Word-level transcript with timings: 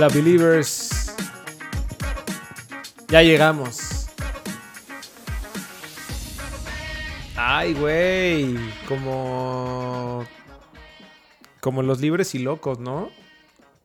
Hola, 0.00 0.08
believers. 0.14 1.14
Ya 3.08 3.20
llegamos. 3.20 4.08
Ay, 7.36 7.74
güey. 7.74 8.56
Como. 8.88 10.26
Como 11.60 11.82
los 11.82 12.00
libres 12.00 12.34
y 12.34 12.38
locos, 12.38 12.78
¿no? 12.78 13.10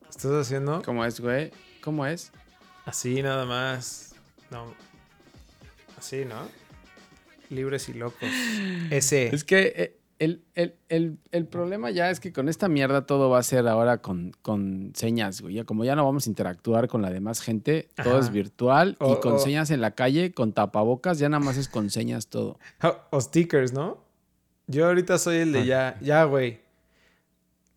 ¿Estás 0.08 0.32
haciendo? 0.32 0.80
¿Cómo 0.86 1.04
es, 1.04 1.20
güey? 1.20 1.50
¿Cómo 1.82 2.06
es? 2.06 2.32
Así 2.86 3.20
nada 3.20 3.44
más. 3.44 4.14
No. 4.50 4.74
Así, 5.98 6.24
¿no? 6.24 6.48
Libres 7.50 7.90
y 7.90 7.92
locos. 7.92 8.30
Ese. 8.88 9.34
Es 9.34 9.44
que 9.44 9.74
eh, 9.76 9.96
el, 10.18 10.42
el- 10.54 10.74
el- 10.88 11.18
el 11.30 11.46
problema 11.46 11.90
ya 11.90 12.10
es 12.10 12.20
que 12.20 12.32
con 12.32 12.48
esta 12.48 12.68
mierda 12.68 13.04
todo 13.06 13.28
va 13.30 13.38
a 13.38 13.42
ser 13.42 13.68
ahora 13.68 13.98
con, 14.02 14.32
con 14.42 14.92
señas, 14.94 15.40
güey. 15.42 15.54
Ya 15.54 15.64
como 15.64 15.84
ya 15.84 15.94
no 15.94 16.04
vamos 16.04 16.26
a 16.26 16.30
interactuar 16.30 16.88
con 16.88 17.02
la 17.02 17.10
demás 17.10 17.40
gente, 17.40 17.88
todo 18.02 18.14
Ajá. 18.16 18.20
es 18.20 18.30
virtual 18.32 18.96
O- 19.00 19.14
y 19.14 19.20
con 19.20 19.34
o- 19.34 19.38
señas 19.38 19.70
en 19.70 19.80
la 19.80 19.90
calle, 19.92 20.32
con 20.32 20.52
tapabocas, 20.52 21.18
ya 21.18 21.28
nada 21.28 21.44
más 21.44 21.56
es 21.58 21.68
con 21.68 21.90
señas 21.90 22.28
todo. 22.28 22.58
O, 23.10 23.20
stickers, 23.20 23.72
¿no? 23.72 23.98
Yo 24.66 24.86
ahorita 24.86 25.18
soy 25.18 25.36
el 25.38 25.52
de 25.52 25.60
Ah. 25.60 25.64
ya, 25.64 25.98
ya, 26.00 26.24
güey. 26.24 26.60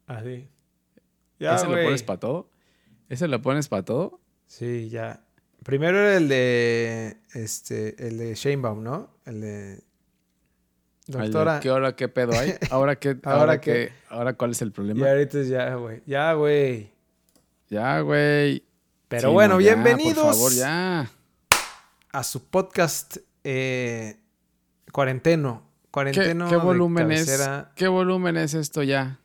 Así. 0.07 0.47
Ya, 1.39 1.55
¿Ese 1.55 1.65
lo 1.67 1.71
pones 1.83 2.03
para 2.03 2.19
todo? 2.19 2.49
¿Ese 3.09 3.27
lo 3.27 3.41
pones 3.41 3.67
para 3.67 3.83
todo? 3.83 4.19
Sí, 4.47 4.89
ya. 4.89 5.23
Primero 5.63 5.99
era 5.99 6.17
el 6.17 6.27
de 6.29 7.17
este, 7.33 8.07
el 8.07 8.17
de 8.17 8.33
Shanebaum, 8.33 8.81
¿no? 8.83 9.09
El 9.25 9.41
de, 9.41 9.83
Doctora. 11.09 11.59
¿Qué 11.59 11.71
hora 11.71 11.95
qué 11.95 12.07
pedo 12.07 12.37
hay? 12.37 12.53
Ahora 12.71 12.97
qué, 12.97 13.17
Ahora 13.23 13.39
ahora 13.39 13.61
qué. 13.61 13.71
qué, 13.71 13.93
ahora 14.09 14.33
cuál 14.33 14.51
es 14.51 14.61
el 14.61 14.67
Y 14.67 14.71
problema? 14.71 15.09
ahorita 15.09 15.39
es 15.39 15.47
ya, 15.47 15.73
güey. 15.75 16.01
Ya, 16.05 16.33
güey. 16.33 16.91
Ya, 17.69 17.99
güey. 18.01 18.63
Pero 19.07 19.29
Sí, 19.29 19.33
bueno, 19.33 19.55
no, 19.55 19.61
ya, 19.61 19.73
bienvenidos 19.73 20.23
Por 20.23 20.33
favor, 20.35 20.51
ya. 20.53 21.09
a 22.11 22.23
su 22.23 22.43
podcast 22.43 23.17
eh, 23.43 24.19
cuarenteno. 24.91 25.63
¿Qué, 25.85 25.89
Cuarenteno. 25.91 26.47
qué 26.49 26.55
volumen 26.57 27.11
es? 27.11 27.39
¿Qué 27.75 27.87
volumen 27.87 28.37
es 28.37 28.53
esto 28.53 28.83
ya? 28.83 29.19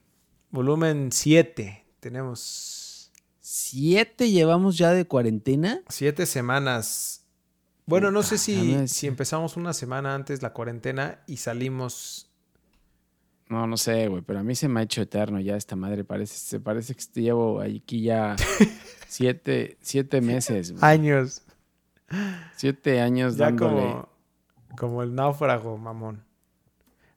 Volumen 0.51 1.11
7. 1.13 1.85
Tenemos 2.01 3.13
¿Siete 3.41 4.31
llevamos 4.31 4.79
ya 4.79 4.93
de 4.93 5.05
cuarentena? 5.07 5.83
siete 5.91 6.25
semanas. 6.25 7.24
Bueno, 7.87 8.11
no 8.11 8.23
sé 8.23 8.39
si, 8.39 8.57
mames. 8.75 8.93
si 8.93 9.07
empezamos 9.07 9.57
una 9.57 9.73
semana 9.73 10.15
antes 10.15 10.43
la 10.43 10.53
cuarentena 10.53 11.21
y 11.27 11.37
salimos. 11.39 12.31
No, 13.49 13.67
no 13.67 13.77
sé, 13.77 14.09
güey, 14.09 14.23
pero 14.23 14.39
a 14.39 14.43
mí 14.43 14.55
se 14.55 14.69
me 14.69 14.81
ha 14.81 14.83
hecho 14.85 15.03
eterno 15.03 15.39
ya 15.39 15.57
esta 15.57 15.77
madre. 15.77 16.03
Parece, 16.03 16.35
se 16.37 16.61
parece 16.61 16.95
que 16.95 17.21
llevo 17.21 17.61
aquí 17.61 18.03
ya 18.03 18.37
siete, 19.09 19.77
siete 19.83 20.21
meses. 20.23 20.75
Años. 20.81 21.43
Siete 22.57 23.01
años 23.01 23.37
Ya 23.37 23.47
dándole. 23.47 23.75
como, 23.83 24.09
como 24.79 25.03
el 25.03 25.15
náufrago, 25.15 25.77
mamón. 25.77 26.25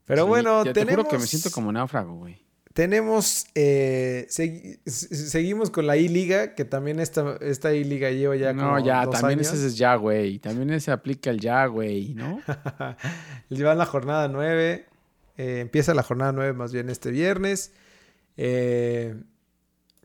Pero 0.06 0.24
Sí, 0.24 0.28
bueno, 0.30 0.66
ya 0.66 0.74
tenemos, 0.74 0.90
Te 0.90 0.96
juro 1.04 1.09
que 1.09 1.18
me 1.20 1.28
siento 1.28 1.52
como 1.52 1.72
náufrago, 1.72 2.16
güey. 2.16 2.42
Tenemos, 2.78 3.47
eh, 3.56 4.28
seguimos 4.30 5.72
con 5.72 5.88
la 5.88 5.97
I-Liga, 5.97 6.53
que 6.53 6.64
también 6.64 7.00
esta, 7.00 7.36
esta 7.42 7.73
I-Liga 7.73 8.11
lleva 8.11 8.36
ya 8.36 8.53
no, 8.53 8.66
como 8.66 8.86
ya, 8.86 9.03
dos 9.03 9.16
también 9.19 9.39
años. 9.39 9.52
ese 9.52 9.66
es 9.66 9.78
ya, 9.80 9.95
güey. 9.95 10.38
También 10.38 10.69
ese 10.69 10.92
aplica 10.92 11.31
el 11.31 11.39
ya, 11.39 11.66
güey, 11.66 12.14
¿no? 12.14 12.39
Lleva 13.50 13.73
la 13.73 13.88
jornada 13.88 14.28
9. 14.28 14.86
eh, 15.38 15.59
empieza 15.61 15.95
la 15.95 16.03
jornada 16.03 16.31
9 16.34 16.53
más 16.53 16.72
bien 16.72 16.92
este 16.92 17.09
viernes. 17.09 17.74
Eh, 18.38 19.16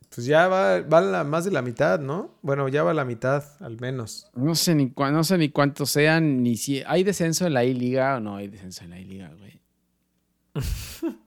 pues 0.09 0.25
ya 0.25 0.47
va, 0.47 0.81
va 0.81 0.99
la- 1.01 1.23
más 1.23 1.45
de 1.45 1.51
la 1.51 1.61
mitad, 1.61 1.99
¿no? 1.99 2.33
Bueno, 2.41 2.67
ya 2.69 2.81
va 2.81 2.95
la 2.95 3.05
mitad, 3.05 3.43
al 3.59 3.79
menos. 3.79 4.31
No 4.33 4.55
sé 4.55 4.73
ni, 4.73 4.91
no 4.97 5.23
sé 5.23 5.37
ni 5.37 5.49
cuántos 5.49 5.91
sean, 5.91 6.41
ni 6.41 6.57
si 6.57 6.81
hay 6.87 7.03
descenso 7.03 7.45
en 7.45 7.53
la 7.53 7.65
I-Liga 7.65 8.17
o 8.17 8.19
no 8.19 8.35
hay 8.37 8.47
descenso 8.47 8.83
en 8.83 8.89
la 8.89 8.99
I-Liga, 8.99 9.31
güey. 9.37 9.61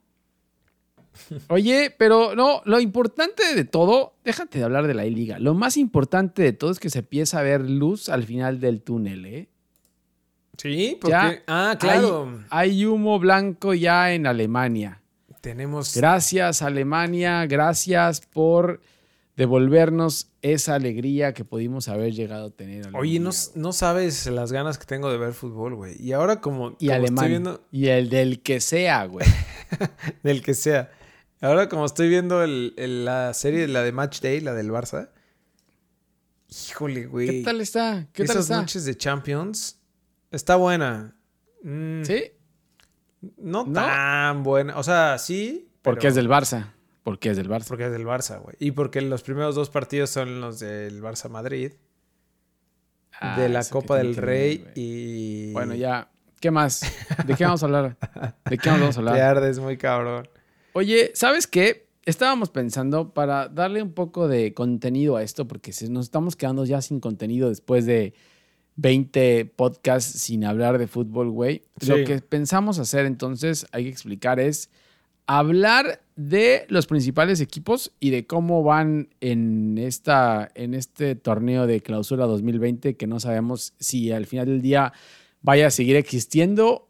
Oye, 1.48 1.94
pero 1.96 2.34
no, 2.34 2.62
lo 2.64 2.80
importante 2.80 3.54
de 3.54 3.64
todo, 3.64 4.14
déjate 4.24 4.58
de 4.58 4.64
hablar 4.64 4.86
de 4.86 4.94
la 4.94 5.06
I-Liga. 5.06 5.38
Lo 5.38 5.54
más 5.54 5.76
importante 5.76 6.42
de 6.42 6.52
todo 6.52 6.70
es 6.70 6.80
que 6.80 6.90
se 6.90 7.00
empieza 7.00 7.40
a 7.40 7.42
ver 7.42 7.68
luz 7.68 8.08
al 8.08 8.24
final 8.24 8.60
del 8.60 8.82
túnel, 8.82 9.26
¿eh? 9.26 9.48
Sí, 10.56 10.98
porque... 11.00 11.12
Ya 11.12 11.42
ah, 11.46 11.76
claro. 11.78 12.42
Hay 12.50 12.84
humo 12.86 13.18
blanco 13.18 13.74
ya 13.74 14.12
en 14.12 14.26
Alemania. 14.26 15.02
Tenemos... 15.40 15.94
Gracias, 15.94 16.62
Alemania, 16.62 17.46
gracias 17.46 18.20
por 18.20 18.80
devolvernos 19.36 20.28
esa 20.40 20.74
alegría 20.74 21.34
que 21.34 21.44
pudimos 21.44 21.88
haber 21.88 22.14
llegado 22.14 22.46
a 22.46 22.50
tener. 22.50 22.88
Oye, 22.94 23.20
no, 23.20 23.30
no 23.54 23.72
sabes 23.72 24.26
las 24.26 24.50
ganas 24.50 24.78
que 24.78 24.86
tengo 24.86 25.10
de 25.10 25.18
ver 25.18 25.34
fútbol, 25.34 25.74
güey. 25.74 25.94
Y 26.00 26.12
ahora 26.12 26.40
como, 26.40 26.70
Y 26.78 26.86
como 26.86 26.92
alemán. 26.92 27.14
estoy 27.16 27.28
viendo... 27.28 27.66
Y 27.70 27.88
el 27.88 28.08
del 28.08 28.40
que 28.40 28.60
sea, 28.60 29.04
güey. 29.04 29.26
Del 30.22 30.42
que 30.42 30.54
sea. 30.54 30.90
Ahora 31.40 31.68
como 31.68 31.84
estoy 31.84 32.08
viendo 32.08 32.42
el- 32.42 32.74
el- 32.76 33.04
la 33.04 33.34
serie, 33.34 33.68
la 33.68 33.82
de 33.82 33.92
Match 33.92 34.20
Day, 34.20 34.40
la 34.40 34.54
del 34.54 34.70
Barça. 34.70 35.10
Híjole, 36.48 37.06
güey. 37.06 37.28
¿Qué 37.28 37.42
tal 37.42 37.60
está? 37.60 38.06
¿Qué 38.12 38.24
tal 38.24 38.36
Esas 38.36 38.44
está? 38.46 38.56
noches 38.60 38.84
de 38.84 38.96
Champions. 38.96 39.80
Está 40.30 40.56
buena. 40.56 41.14
Mm, 41.62 42.02
¿Sí? 42.04 42.32
No, 43.38 43.64
¿No? 43.64 43.72
tan 43.72 44.42
buena. 44.42 44.78
O 44.78 44.82
sea, 44.82 45.18
sí. 45.18 45.68
Porque 45.82 46.00
pero- 46.02 46.08
es 46.10 46.14
del 46.14 46.28
Barça. 46.28 46.72
Porque 47.02 47.30
es 47.30 47.36
del 47.36 47.48
Barça. 47.48 47.66
Porque 47.68 47.86
es 47.86 47.92
del 47.92 48.04
Barça, 48.06 48.40
güey. 48.40 48.56
Y 48.58 48.72
porque 48.72 49.00
los 49.00 49.22
primeros 49.22 49.54
dos 49.54 49.70
partidos 49.70 50.10
son 50.10 50.40
los 50.40 50.58
del 50.58 51.02
Barça 51.02 51.28
Madrid. 51.28 51.72
Ah, 53.20 53.38
de 53.38 53.48
la 53.48 53.64
Copa 53.64 53.96
del 53.96 54.14
Rey 54.16 54.66
y... 54.74 55.52
Bueno, 55.52 55.74
ya. 55.74 56.10
¿Qué 56.40 56.50
más? 56.50 56.82
¿De 57.26 57.34
qué 57.34 57.44
vamos 57.44 57.62
a 57.62 57.66
hablar? 57.66 57.96
¿De 58.44 58.58
qué 58.58 58.68
vamos 58.68 58.90
a 58.98 59.00
Te 59.02 59.08
hablar? 59.08 59.20
ardes 59.38 59.58
muy 59.58 59.78
cabrón. 59.78 60.28
Oye, 60.76 61.12
¿sabes 61.14 61.46
qué? 61.46 61.88
Estábamos 62.04 62.50
pensando 62.50 63.14
para 63.14 63.48
darle 63.48 63.80
un 63.80 63.94
poco 63.94 64.28
de 64.28 64.52
contenido 64.52 65.16
a 65.16 65.22
esto, 65.22 65.48
porque 65.48 65.72
nos 65.88 66.04
estamos 66.04 66.36
quedando 66.36 66.66
ya 66.66 66.82
sin 66.82 67.00
contenido 67.00 67.48
después 67.48 67.86
de 67.86 68.12
20 68.74 69.46
podcasts 69.56 70.20
sin 70.20 70.44
hablar 70.44 70.76
de 70.76 70.86
fútbol, 70.86 71.30
güey. 71.30 71.62
Sí. 71.80 71.88
Lo 71.88 72.04
que 72.04 72.20
pensamos 72.20 72.78
hacer 72.78 73.06
entonces, 73.06 73.66
hay 73.72 73.84
que 73.84 73.88
explicar, 73.88 74.38
es 74.38 74.68
hablar 75.26 76.02
de 76.14 76.66
los 76.68 76.86
principales 76.86 77.40
equipos 77.40 77.90
y 77.98 78.10
de 78.10 78.26
cómo 78.26 78.62
van 78.62 79.08
en, 79.22 79.78
esta, 79.78 80.50
en 80.54 80.74
este 80.74 81.14
torneo 81.14 81.66
de 81.66 81.80
clausura 81.80 82.26
2020, 82.26 82.98
que 82.98 83.06
no 83.06 83.18
sabemos 83.18 83.72
si 83.80 84.12
al 84.12 84.26
final 84.26 84.44
del 84.44 84.60
día 84.60 84.92
vaya 85.40 85.68
a 85.68 85.70
seguir 85.70 85.96
existiendo 85.96 86.85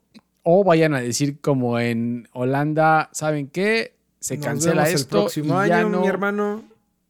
o 0.48 0.62
vayan 0.62 0.94
a 0.94 1.00
decir 1.00 1.40
como 1.40 1.80
en 1.80 2.28
Holanda, 2.32 3.10
¿saben 3.12 3.48
qué? 3.48 3.96
Se 4.20 4.36
Nos 4.36 4.46
cancela 4.46 4.84
vemos 4.84 5.00
esto 5.00 5.16
el 5.16 5.22
próximo 5.24 5.64
y 5.64 5.68
ya 5.68 5.78
año, 5.80 5.88
no, 5.90 6.00
mi 6.02 6.06
hermano. 6.06 6.62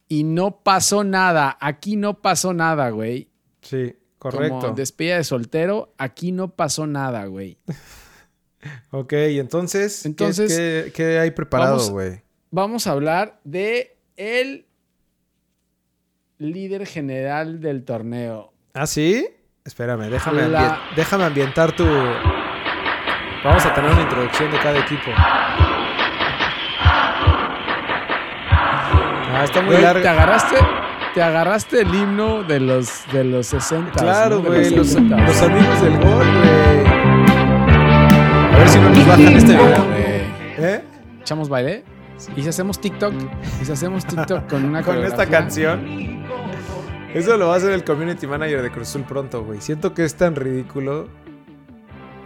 y 0.07 0.23
no 0.23 0.59
pasó 0.63 1.03
nada. 1.03 1.55
Aquí 1.61 1.97
no 1.97 2.15
pasó 2.19 2.53
nada, 2.53 2.89
güey. 2.89 3.29
Sí, 3.61 3.95
correcto. 4.17 4.59
Como 4.59 4.73
despedida 4.75 5.17
de 5.17 5.23
soltero, 5.23 5.93
aquí 5.99 6.31
no 6.31 6.49
pasó 6.49 6.87
nada, 6.87 7.25
güey. 7.27 7.57
Ok, 8.89 9.13
entonces, 9.13 10.01
¿qué- 10.01 10.07
Entonces, 10.09 10.51
¿qué, 10.57 10.91
qué 10.93 11.19
hay 11.19 11.29
preparado, 11.31 11.73
vamos- 11.77 11.91
güey? 11.91 12.21
Vamos 12.49 12.87
a 12.87 12.91
hablar 12.91 13.39
de 13.43 13.95
el 14.17 14.65
líder 16.39 16.85
general 16.87 17.61
del 17.61 17.85
torneo. 17.85 18.51
¿Ah, 18.73 18.87
sí? 18.87 19.27
Espérame, 19.63 20.09
déjame, 20.09 20.47
La- 20.49 20.81
déjame 20.95 21.23
ambientar 21.25 21.75
tu... 21.75 21.85
Vamos 23.47 23.65
a 23.65 23.73
tener 23.73 23.89
una 23.89 24.01
introducción 24.01 24.51
de 24.51 24.59
cada 24.59 24.77
equipo. 24.77 25.09
Ah, 29.33 29.41
está 29.45 29.61
muy 29.61 29.77
larga. 29.77 30.01
¿Te 30.01 30.09
agarraste? 30.09 30.55
Te 31.13 31.23
agarraste 31.23 31.81
el 31.83 31.95
himno 31.95 32.43
de 32.43 32.59
los, 32.59 33.09
de 33.13 33.23
los 33.23 33.47
60. 33.47 33.91
Claro, 34.01 34.41
güey, 34.41 34.75
los, 34.75 34.93
70s. 34.93 35.25
los 35.25 35.41
amigos 35.41 35.81
del 35.81 35.97
gol, 35.97 36.25
güey. 36.27 36.87
A 38.53 38.57
ver 38.57 38.67
si 38.67 38.79
no 38.79 38.89
nos 38.89 39.07
bajan 39.07 39.37
este 39.37 39.53
video. 39.53 39.85
Güey. 39.85 40.01
¿Eh? 40.57 40.83
¿Echamos 41.21 41.47
baile? 41.47 41.85
¿Y 42.35 42.41
si 42.43 42.49
hacemos 42.49 42.81
TikTok? 42.81 43.13
¿Y 43.61 43.65
si 43.65 43.71
hacemos 43.71 44.05
TikTok 44.05 44.49
con 44.49 44.65
una 44.65 44.83
Con 44.83 45.05
esta 45.05 45.25
canción. 45.25 46.25
Eso 47.13 47.37
lo 47.37 47.47
va 47.47 47.53
a 47.53 47.57
hacer 47.57 47.71
el 47.71 47.85
community 47.85 48.27
manager 48.27 48.61
de 48.61 48.71
Cruz 48.71 48.89
Azul 48.89 49.03
pronto, 49.03 49.45
güey. 49.45 49.61
Siento 49.61 49.93
que 49.93 50.03
es 50.03 50.15
tan 50.15 50.35
ridículo. 50.35 51.07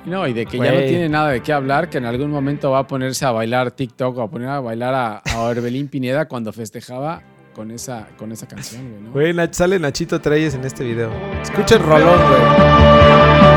No, 0.06 0.28
y 0.28 0.34
de 0.34 0.46
que 0.46 0.58
ya 0.58 0.72
no 0.72 0.80
tiene 0.80 1.10
nada 1.10 1.30
de 1.30 1.42
qué 1.42 1.54
hablar, 1.54 1.90
que 1.90 2.00
en 2.00 2.06
algún 2.06 2.32
momento 2.32 2.72
va 2.72 2.80
a 2.80 2.88
ponerse 2.88 3.24
a 3.26 3.32
bailar 3.32 3.72
TikTok 3.72 4.18
o 4.18 4.22
a 4.24 4.30
poner 4.30 4.50
a 4.50 4.60
bailar 4.60 4.94
a, 4.94 5.18
a 5.18 5.40
Orbelín 5.42 5.88
Pineda 5.90 6.28
cuando 6.28 6.52
festejaba 6.52 7.22
con 7.54 7.70
esa, 7.70 8.08
con 8.18 8.32
esa 8.32 8.48
canción, 8.48 8.90
güey, 8.90 9.02
¿no? 9.04 9.12
Güey, 9.12 9.34
Nach- 9.34 9.54
sale 9.54 9.78
Nachito 9.78 10.20
Treyes 10.20 10.56
en 10.56 10.64
este 10.66 10.84
video. 10.84 11.12
Escucha 11.42 11.76
el 11.76 11.84
rolón, 11.84 12.18
güey. 12.30 13.52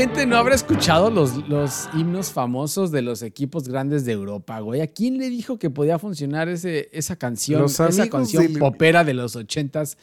Gente 0.00 0.24
no 0.24 0.36
habrá 0.36 0.54
escuchado 0.54 1.10
los, 1.10 1.46
los 1.46 1.88
himnos 1.94 2.32
famosos 2.32 2.90
de 2.90 3.02
los 3.02 3.20
equipos 3.22 3.68
grandes 3.68 4.06
de 4.06 4.12
Europa, 4.12 4.58
güey? 4.60 4.80
¿A 4.80 4.86
quién 4.86 5.18
le 5.18 5.28
dijo 5.28 5.58
que 5.58 5.68
podía 5.68 5.98
funcionar 5.98 6.48
ese, 6.48 6.88
esa 6.92 7.16
canción, 7.16 7.60
Los 7.60 7.78
esa 7.78 8.08
canción 8.08 8.44
del- 8.46 8.58
popera 8.58 9.04
de 9.04 9.12
los 9.12 9.36
ochentas 9.36 9.98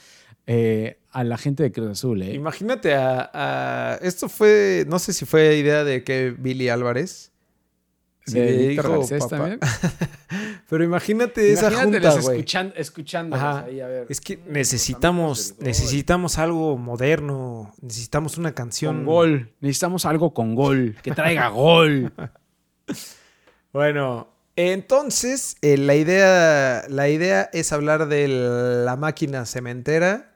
eh, 0.46 1.00
a 1.10 1.24
la 1.24 1.38
gente 1.40 1.64
de 1.64 1.72
Cruz 1.72 1.90
Azul, 1.90 2.22
eh? 2.22 2.36
Imagínate 2.36 2.94
a, 2.94 3.32
a- 3.34 3.96
Esto 4.04 4.30
fue... 4.30 4.86
No 4.88 5.00
sé 5.00 5.14
si 5.14 5.26
fue 5.26 5.58
idea 5.58 5.84
de 5.84 6.04
que 6.04 6.30
Billy 6.38 6.70
Álvarez. 6.70 7.32
Sí, 8.28 8.38
de 8.40 8.46
le 8.52 8.68
Víctor 8.68 8.86
dijo 8.86 9.00
Garcés 9.00 9.20
papá. 9.24 9.38
también. 9.38 9.60
Pero 10.70 10.84
imagínate 10.84 11.54
esa 11.54 11.70
Imagínateles 11.72 12.14
junta, 12.14 12.22
güey. 12.28 12.40
escuchan- 12.42 12.74
escuchándolos 12.76 13.64
ahí, 13.64 13.80
a 13.80 13.88
ver. 13.88 14.06
Es 14.10 14.20
que 14.20 14.38
necesitamos, 14.48 15.56
necesitamos 15.60 16.38
algo 16.38 16.78
moderno. 16.78 17.74
Necesitamos 17.82 18.38
una 18.38 18.54
canción. 18.54 18.98
Con 18.98 19.06
gol. 19.06 19.52
Necesitamos 19.62 20.06
algo 20.06 20.34
con 20.34 20.56
gol. 20.56 20.96
Que 21.02 21.12
traiga 21.12 21.48
gol. 21.50 22.12
Bueno, 23.72 24.28
entonces 24.56 25.56
eh, 25.62 25.78
la 25.78 25.96
idea, 25.96 26.84
la 26.90 27.10
idea 27.10 27.50
es 27.54 27.72
hablar 27.72 28.08
de 28.08 28.28
la 28.28 28.96
máquina 28.98 29.46
cementera. 29.46 30.36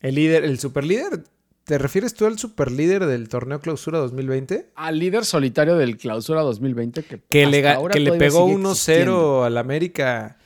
El 0.00 0.14
líder, 0.14 0.44
el 0.44 0.58
superlíder. 0.58 1.24
¿Te 1.68 1.76
refieres 1.76 2.14
tú 2.14 2.24
al 2.24 2.38
superlíder 2.38 3.04
del 3.04 3.28
torneo 3.28 3.60
Clausura 3.60 3.98
2020? 3.98 4.70
Al 4.74 4.98
líder 4.98 5.26
solitario 5.26 5.76
del 5.76 5.98
Clausura 5.98 6.40
2020 6.40 7.02
que, 7.02 7.20
Que 7.28 7.44
le, 7.44 7.60
que 7.92 8.00
le 8.00 8.12
pegó 8.14 8.46
sigue 8.46 8.56
1-0 8.58 8.70
existiendo. 8.70 9.44
al 9.44 9.58
América. 9.58 10.38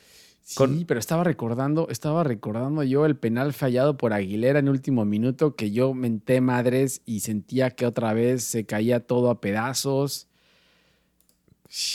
Sí, 0.42 0.56
con- 0.56 0.84
pero 0.84 0.98
estaba 0.98 1.22
recordando, 1.22 1.86
estaba 1.90 2.24
recordando 2.24 2.82
yo 2.82 3.06
el 3.06 3.14
penal 3.16 3.52
fallado 3.52 3.96
por 3.96 4.12
Aguilera 4.12 4.58
en 4.58 4.68
último 4.68 5.04
minuto 5.04 5.54
que 5.54 5.70
yo 5.70 5.94
menté 5.94 6.40
madres 6.40 7.02
y 7.06 7.20
sentía 7.20 7.70
que 7.70 7.86
otra 7.86 8.12
vez 8.14 8.42
se 8.42 8.66
caía 8.66 8.98
todo 9.06 9.30
a 9.30 9.40
pedazos. 9.40 10.26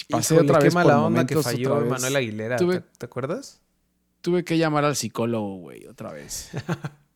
Pasé 0.09 0.35
Híjole, 0.35 0.49
otra 0.49 0.59
qué 0.59 0.63
vez 0.67 0.73
por 0.73 0.83
mala 0.85 1.01
onda 1.01 1.25
que 1.27 1.35
falló. 1.43 1.81
Manuel 1.85 2.15
Aguilera. 2.15 2.55
Tuve- 2.55 2.79
¿Te, 2.79 2.85
te 2.99 3.05
acuerdas? 3.05 3.59
Tuve 4.21 4.45
que 4.45 4.57
llamar 4.57 4.85
al 4.85 4.95
psicólogo, 4.95 5.57
güey, 5.57 5.85
otra 5.85 6.13
vez. 6.13 6.49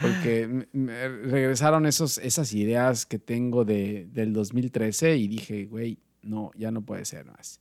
Porque 0.00 0.66
me- 0.72 1.08
regresaron 1.08 1.86
esos, 1.86 2.18
esas 2.18 2.52
ideas 2.54 3.06
que 3.06 3.18
tengo 3.18 3.64
de, 3.64 4.08
del 4.12 4.32
2013 4.32 5.16
y 5.16 5.28
dije, 5.28 5.66
güey, 5.66 5.98
no, 6.22 6.50
ya 6.56 6.70
no 6.70 6.82
puede 6.82 7.04
ser 7.04 7.26
más. 7.26 7.60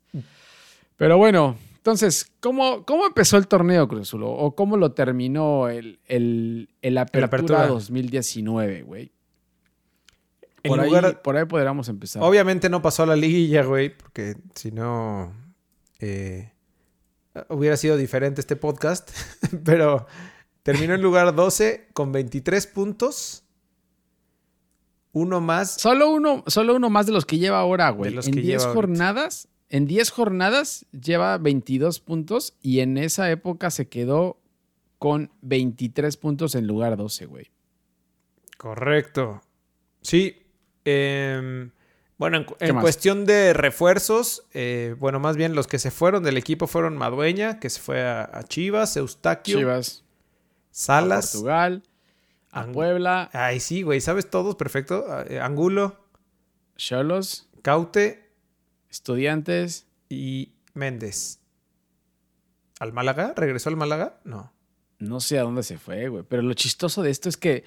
Pero 0.95 1.17
bueno, 1.17 1.55
entonces, 1.75 2.31
¿cómo, 2.39 2.85
cómo 2.85 3.05
empezó 3.05 3.37
el 3.37 3.47
torneo 3.47 3.87
Cruz 3.87 4.01
Azul? 4.07 4.23
¿O 4.23 4.55
cómo 4.55 4.77
lo 4.77 4.91
terminó 4.93 5.67
el, 5.69 5.99
el, 6.05 6.69
el 6.81 6.97
apertura, 6.97 7.25
Apertura. 7.25 7.67
2019, 7.67 8.83
güey? 8.83 9.11
Por, 10.63 10.79
ahí, 10.79 10.87
lugar- 10.89 11.21
por 11.23 11.37
ahí 11.37 11.45
podríamos 11.45 11.89
empezar. 11.89 12.21
Obviamente 12.23 12.69
no 12.69 12.81
pasó 12.83 13.03
a 13.03 13.07
la 13.07 13.15
liguilla, 13.15 13.63
güey, 13.63 13.95
porque 13.97 14.35
si 14.53 14.71
no 14.71 15.33
eh, 15.99 16.51
hubiera 17.49 17.77
sido 17.77 17.97
diferente 17.97 18.41
este 18.41 18.55
podcast. 18.55 19.09
Pero 19.65 20.05
terminó 20.63 20.93
en 20.93 21.01
lugar 21.01 21.33
12 21.35 21.89
con 21.93 22.11
23 22.11 22.67
puntos. 22.67 23.43
Uno 25.13 25.41
más. 25.41 25.73
Solo 25.73 26.09
uno, 26.11 26.43
solo 26.47 26.75
uno 26.75 26.89
más 26.89 27.05
de 27.05 27.11
los 27.11 27.25
que 27.25 27.37
lleva 27.37 27.59
ahora, 27.59 27.89
güey. 27.89 28.11
De 28.11 28.15
los 28.15 28.27
En 28.27 28.33
que 28.33 28.41
10 28.41 28.47
lleva 28.61 28.63
ahorita. 28.71 28.75
jornadas, 28.75 29.47
en 29.69 29.85
10 29.87 30.09
jornadas 30.11 30.85
lleva 30.91 31.37
22 31.37 31.99
puntos 31.99 32.55
y 32.61 32.79
en 32.79 32.97
esa 32.97 33.29
época 33.29 33.71
se 33.71 33.87
quedó 33.89 34.37
con 34.99 35.31
23 35.41 36.15
puntos 36.17 36.55
en 36.55 36.67
lugar 36.67 36.95
12, 36.95 37.25
güey. 37.25 37.51
Correcto. 38.57 39.41
Sí. 40.01 40.37
em, 40.85 41.71
bueno, 42.17 42.37
en, 42.37 42.43
cu- 42.45 42.55
¿Qué 42.57 42.67
en 42.67 42.79
cuestión 42.79 43.25
de 43.25 43.53
refuerzos, 43.53 44.45
eh, 44.53 44.95
bueno, 44.99 45.19
más 45.19 45.35
bien 45.37 45.55
los 45.55 45.67
que 45.67 45.79
se 45.79 45.89
fueron 45.91 46.23
del 46.23 46.37
equipo 46.37 46.67
fueron 46.67 46.95
Madueña, 46.95 47.59
que 47.59 47.69
se 47.69 47.79
fue 47.81 48.01
a, 48.03 48.29
a 48.31 48.43
Chivas, 48.43 48.95
Eustaquio, 48.95 49.57
Chivas, 49.57 50.03
a 50.71 50.73
Salas. 50.73 51.31
Portugal, 51.31 51.83
a 52.51 52.63
Ang- 52.65 52.73
Puebla, 52.73 53.29
Ay, 53.33 53.59
sí, 53.59 53.81
güey, 53.83 54.01
¿sabes 54.01 54.29
todos? 54.29 54.55
Perfecto. 54.55 55.05
Eh, 55.25 55.39
Angulo, 55.39 55.97
Cholos, 56.77 57.49
Caute, 57.61 58.29
Estudiantes. 58.89 59.85
y 60.09 60.53
Méndez. 60.73 61.39
¿Al 62.79 62.91
Málaga? 62.93 63.33
¿Regresó 63.35 63.69
al 63.69 63.77
Málaga? 63.77 64.19
No. 64.25 64.51
No 64.99 65.19
sé 65.19 65.39
a 65.39 65.43
dónde 65.43 65.63
se 65.63 65.77
fue, 65.77 66.09
güey. 66.09 66.23
Pero 66.27 66.41
lo 66.41 66.53
chistoso 66.53 67.01
de 67.03 67.11
esto 67.11 67.29
es 67.29 67.37
que 67.37 67.63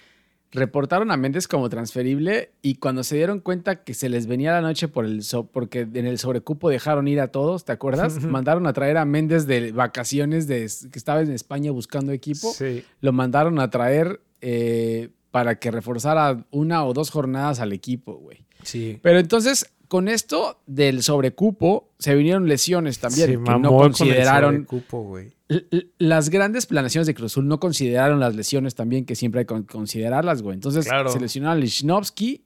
reportaron 0.54 1.10
a 1.10 1.16
Méndez 1.16 1.46
como 1.48 1.68
transferible 1.68 2.52
y 2.62 2.76
cuando 2.76 3.04
se 3.04 3.16
dieron 3.16 3.40
cuenta 3.40 3.84
que 3.84 3.94
se 3.94 4.08
les 4.08 4.26
venía 4.26 4.52
la 4.52 4.60
noche 4.60 4.88
por 4.88 5.04
el 5.04 5.22
so- 5.22 5.46
porque 5.46 5.80
en 5.80 6.06
el 6.06 6.18
sobrecupo 6.18 6.70
dejaron 6.70 7.08
ir 7.08 7.20
a 7.20 7.28
todos, 7.28 7.64
¿te 7.64 7.72
acuerdas? 7.72 8.22
mandaron 8.24 8.66
a 8.66 8.72
traer 8.72 8.96
a 8.96 9.04
Méndez 9.04 9.46
de 9.46 9.72
vacaciones 9.72 10.46
de, 10.46 10.70
que 10.90 10.98
estaba 10.98 11.20
en 11.20 11.30
España 11.32 11.70
buscando 11.72 12.12
equipo. 12.12 12.52
Sí. 12.52 12.84
Lo 13.00 13.12
mandaron 13.12 13.58
a 13.60 13.70
traer 13.70 14.20
eh, 14.40 15.10
para 15.30 15.58
que 15.58 15.70
reforzara 15.70 16.44
una 16.50 16.84
o 16.84 16.92
dos 16.92 17.10
jornadas 17.10 17.60
al 17.60 17.72
equipo, 17.72 18.14
güey. 18.14 18.44
Sí. 18.62 18.98
Pero 19.02 19.18
entonces, 19.18 19.70
con 19.88 20.08
esto 20.08 20.60
del 20.66 21.02
sobrecupo, 21.02 21.90
se 21.98 22.14
vinieron 22.14 22.48
lesiones 22.48 22.98
también 22.98 23.26
Se 23.26 23.32
que 23.32 23.38
no 23.38 23.44
con 23.44 23.62
el 23.64 23.70
consideraron. 23.70 24.54
sobrecupo, 24.54 25.02
güey. 25.02 25.32
L- 25.48 25.66
l- 25.70 25.88
Las 25.98 26.31
grandes 26.31 26.66
planeaciones 26.66 27.06
de 27.06 27.14
Cruz 27.14 27.32
Azul 27.32 27.46
no 27.46 27.60
consideraron 27.60 28.19
las 28.20 28.34
lesiones 28.34 28.75
también, 28.75 29.04
que 29.04 29.14
siempre 29.14 29.40
hay 29.40 29.44
que 29.44 29.54
con- 29.54 29.64
considerarlas, 29.64 30.42
güey. 30.42 30.54
Entonces 30.54 30.86
Claro. 30.86 31.10
se 31.10 31.20
lesionaron 31.20 31.60
Lichnowsky, 31.60 32.44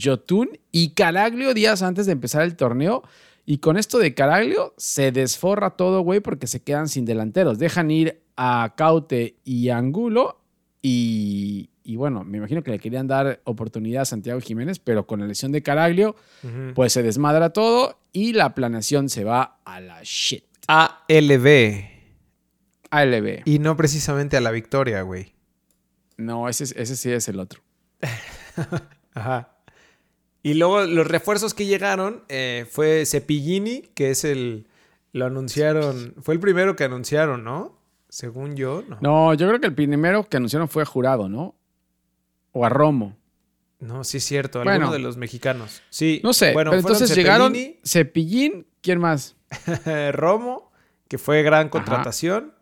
Jotun 0.00 0.50
y 0.70 0.90
Caraglio 0.90 1.52
días 1.54 1.82
antes 1.82 2.06
de 2.06 2.12
empezar 2.12 2.42
el 2.42 2.54
torneo. 2.56 3.02
Y 3.44 3.58
con 3.58 3.76
esto 3.78 3.98
de 3.98 4.14
Caraglio 4.14 4.74
se 4.76 5.10
desforra 5.10 5.70
todo, 5.70 6.02
güey, 6.02 6.20
porque 6.20 6.46
se 6.46 6.62
quedan 6.62 6.88
sin 6.88 7.04
delanteros. 7.06 7.58
Dejan 7.58 7.90
ir 7.90 8.20
a 8.36 8.74
Caute 8.76 9.36
y 9.44 9.70
Angulo. 9.70 10.40
Y, 10.82 11.70
y 11.90 11.96
bueno, 11.96 12.22
me 12.22 12.36
imagino 12.36 12.62
que 12.62 12.70
le 12.70 12.78
querían 12.78 13.06
dar 13.06 13.40
oportunidad 13.44 14.02
a 14.02 14.04
Santiago 14.04 14.40
Jiménez, 14.42 14.78
pero 14.78 15.06
con 15.06 15.20
la 15.20 15.26
lesión 15.26 15.52
de 15.52 15.62
Caraglio, 15.62 16.16
pues 16.74 16.92
se 16.92 17.02
desmadra 17.02 17.50
todo 17.54 17.98
y 18.12 18.34
la 18.34 18.54
planeación 18.54 19.08
se 19.08 19.24
va 19.24 19.60
a 19.64 19.80
la 19.80 20.00
shit. 20.02 20.44
ALB. 20.66 21.84
ALB. 22.90 23.42
Y 23.46 23.58
no 23.58 23.76
precisamente 23.76 24.36
a 24.36 24.40
la 24.40 24.50
victoria, 24.50 25.02
güey. 25.02 25.34
No, 26.16 26.48
ese, 26.48 26.64
es- 26.64 26.74
ese 26.76 26.96
sí 26.96 27.10
es 27.10 27.28
el 27.28 27.40
otro. 27.40 27.62
Ajá. 29.14 29.56
Y 30.42 30.54
luego 30.54 30.82
los 30.86 31.06
refuerzos 31.06 31.54
que 31.54 31.66
llegaron 31.66 32.24
eh, 32.28 32.66
fue 32.70 33.04
Cepillini, 33.06 33.82
que 33.94 34.10
es 34.10 34.24
el. 34.24 34.68
Lo 35.12 35.26
anunciaron. 35.26 36.14
Fue 36.20 36.34
el 36.34 36.40
primero 36.40 36.76
que 36.76 36.84
anunciaron, 36.84 37.44
¿no? 37.44 37.78
Según 38.08 38.56
yo, 38.56 38.82
no. 38.88 38.98
No, 39.00 39.34
yo 39.34 39.46
creo 39.48 39.60
que 39.60 39.66
el 39.66 39.74
primero 39.74 40.24
que 40.28 40.36
anunciaron 40.36 40.68
fue 40.68 40.84
Jurado, 40.84 41.28
¿no? 41.28 41.54
O 42.58 42.64
a 42.64 42.68
Romo. 42.68 43.16
No, 43.80 44.02
sí 44.04 44.16
es 44.16 44.24
cierto. 44.24 44.58
Bueno. 44.58 44.72
Alguno 44.72 44.92
de 44.92 44.98
los 44.98 45.16
mexicanos. 45.16 45.82
Sí. 45.90 46.20
No 46.24 46.32
sé, 46.32 46.52
Bueno, 46.52 46.70
pero 46.72 46.80
entonces 46.80 47.14
llegaron 47.14 47.54
Cepillín, 47.84 48.66
¿quién 48.80 48.98
más? 48.98 49.36
Romo, 50.12 50.70
que 51.08 51.18
fue 51.18 51.42
gran 51.42 51.68
contratación. 51.68 52.52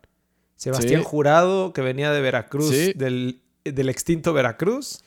Sebastián 0.55 1.01
Sí. 1.01 1.05
Jurado, 1.07 1.73
que 1.73 1.81
venía 1.81 2.11
de 2.11 2.21
Veracruz, 2.21 2.69
Sí. 2.69 2.93
del, 2.93 3.41
del 3.63 3.89
extinto 3.89 4.33
Veracruz. 4.33 5.03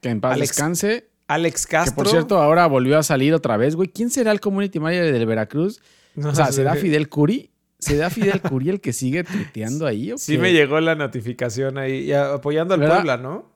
Que 0.00 0.10
en 0.10 0.20
paz 0.20 0.34
Alex 0.34 0.48
descanse. 0.50 1.08
Alex 1.28 1.66
Que 1.66 1.72
Castro. 1.72 1.94
por 1.96 2.08
cierto 2.08 2.38
ahora 2.38 2.66
volvió 2.66 2.98
a 2.98 3.02
salir 3.02 3.34
otra 3.34 3.56
vez, 3.56 3.74
güey. 3.76 3.88
¿Quién 3.88 4.10
será 4.10 4.32
el 4.32 4.40
community 4.40 4.78
manager 4.78 5.12
del 5.12 5.26
Veracruz? 5.26 5.80
No 6.14 6.30
O 6.30 6.34
sea. 6.34 6.52
¿será 6.52 6.74
Fidel 6.76 7.08
Curi? 7.08 7.50
¿Será 7.78 8.08
Fidel 8.10 8.40
Curi 8.42 8.68
el 8.70 8.80
que 8.80 8.92
sigue 8.92 9.24
tuiteando 9.24 9.86
ahí? 9.86 10.12
o 10.12 10.18
Sí 10.18 10.38
me 10.38 10.52
llegó 10.52 10.80
la 10.80 10.94
notificación 10.94 11.76
ahí, 11.78 12.04
y 12.04 12.12
apoyando 12.12 12.74
al 12.74 12.80
¿Verdad? 12.80 12.96
Puebla, 12.96 13.16
¿no? 13.18 13.55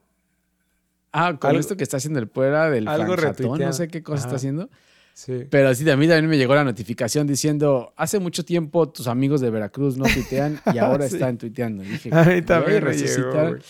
Ah, 1.13 1.37
con 1.39 1.49
Algo- 1.49 1.59
esto 1.59 1.75
que 1.77 1.83
está 1.83 1.97
haciendo 1.97 2.19
el 2.19 2.27
Puebla 2.27 2.69
del 2.69 2.87
algo 2.87 3.15
Franjatón, 3.17 3.59
no 3.59 3.73
sé 3.73 3.87
qué 3.89 4.01
cosa 4.03 4.19
Ajá. 4.19 4.27
está 4.27 4.35
haciendo. 4.37 4.69
Sí. 5.13 5.45
Pero 5.49 5.75
sí, 5.75 5.87
a 5.89 5.97
mí 5.97 6.07
también 6.07 6.29
me 6.29 6.37
llegó 6.37 6.55
la 6.55 6.63
notificación 6.63 7.27
diciendo, 7.27 7.93
hace 7.97 8.17
mucho 8.19 8.45
tiempo 8.45 8.87
tus 8.89 9.07
amigos 9.07 9.41
de 9.41 9.49
Veracruz 9.49 9.97
no 9.97 10.05
tuitean 10.05 10.59
y 10.73 10.77
ahora 10.79 11.07
Sí. 11.09 11.15
están 11.15 11.37
tuiteando. 11.37 11.83
Y 11.83 11.87
dije, 11.87 12.09
A 12.15 12.23
mí 12.23 12.41
también 12.41 12.75
me 12.75 12.89
resucitaron, 12.91 13.61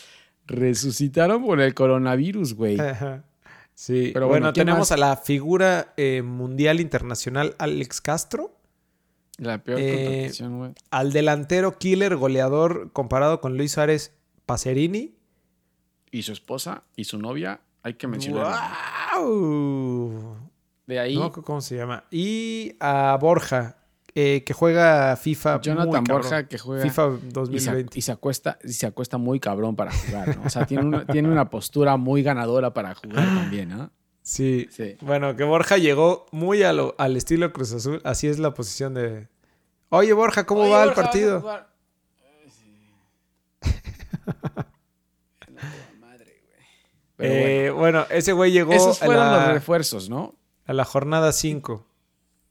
resucitaron 0.45 1.43
por 1.43 1.59
el 1.61 1.73
coronavirus, 1.73 2.53
güey. 2.53 2.79
Ajá. 2.79 3.23
Sí, 3.73 4.11
Pero 4.13 4.27
bueno, 4.27 4.43
bueno, 4.45 4.53
¿quién 4.53 4.65
tenemos 4.67 4.89
más? 4.89 4.91
a 4.91 4.97
la 4.97 5.15
figura 5.17 5.93
eh, 5.97 6.21
mundial 6.21 6.79
internacional 6.79 7.55
Alex 7.57 8.01
Castro, 8.01 8.55
La 9.37 9.63
peor 9.63 9.79
Eh, 9.81 10.03
contratación, 10.05 10.57
güey. 10.59 10.71
al 10.91 11.11
delantero 11.13 11.77
killer 11.79 12.15
goleador 12.17 12.91
comparado 12.93 13.41
con 13.41 13.57
Luis 13.57 13.71
Suárez 13.71 14.13
Pacerini. 14.45 15.15
Y 16.11 16.23
su 16.23 16.33
esposa 16.33 16.83
y 16.95 17.05
su 17.05 17.17
novia, 17.17 17.61
hay 17.83 17.93
que 17.95 18.07
mencionar. 18.07 18.53
¡Wow! 19.15 20.37
De 20.85 20.99
ahí, 20.99 21.15
No, 21.17 21.31
¿cómo 21.31 21.61
se 21.61 21.77
llama? 21.77 22.03
Y 22.11 22.75
a 22.79 23.17
Borja, 23.19 23.77
eh, 24.13 24.43
que 24.45 24.53
juega 24.53 25.15
FIFA. 25.15 25.61
Jonathan. 25.61 26.03
Borja, 26.03 26.47
que 26.47 26.57
juega 26.57 26.83
FIFA 26.83 27.11
y, 27.17 27.19
se, 27.21 27.27
2020. 27.31 27.99
y 27.99 28.01
se 28.01 28.11
acuesta, 28.11 28.59
y 28.63 28.73
se 28.73 28.85
acuesta 28.87 29.17
muy 29.17 29.39
cabrón 29.39 29.75
para 29.77 29.91
jugar, 29.93 30.35
¿no? 30.37 30.43
O 30.45 30.49
sea, 30.49 30.65
tiene 30.65 30.83
una, 30.83 31.05
tiene 31.05 31.29
una 31.29 31.49
postura 31.49 31.95
muy 31.97 32.23
ganadora 32.23 32.73
para 32.73 32.93
jugar 32.93 33.23
también, 33.25 33.69
¿no? 33.69 33.89
Sí. 34.21 34.67
Sí. 34.69 34.97
Bueno, 35.01 35.35
que 35.37 35.43
Borja 35.45 35.77
llegó 35.77 36.25
muy 36.31 36.61
a 36.63 36.73
lo- 36.73 36.93
al 36.97 37.15
estilo 37.15 37.51
Cruz 37.53 37.71
Azul. 37.73 38.01
Así 38.03 38.27
es 38.27 38.37
la 38.37 38.53
posición 38.53 38.93
de. 38.93 39.29
Oye, 39.89 40.11
Borja, 40.13 40.45
¿cómo 40.45 40.61
Oye, 40.63 40.71
va 40.71 40.83
el 40.83 40.93
partido? 40.93 41.41
vamos 41.41 41.61
a 41.61 41.63
jugar. 41.63 41.71
Ay, 42.43 42.49
sí. 42.51 43.71
No, 45.49 45.99
madre, 45.99 46.41
güey. 46.45 46.65
Pero 47.21 47.33
Eh, 47.33 47.71
bueno. 47.71 48.05
ese 48.09 48.33
güey 48.33 48.51
llegó 48.51 48.73
esos 48.73 49.01
a 49.01 49.05
fueron 49.05 49.31
los 49.31 49.37
la, 49.41 49.53
refuerzos, 49.53 50.09
¿no? 50.09 50.35
a 50.65 50.73
la 50.73 50.85
jornada 50.85 51.31
5. 51.31 51.85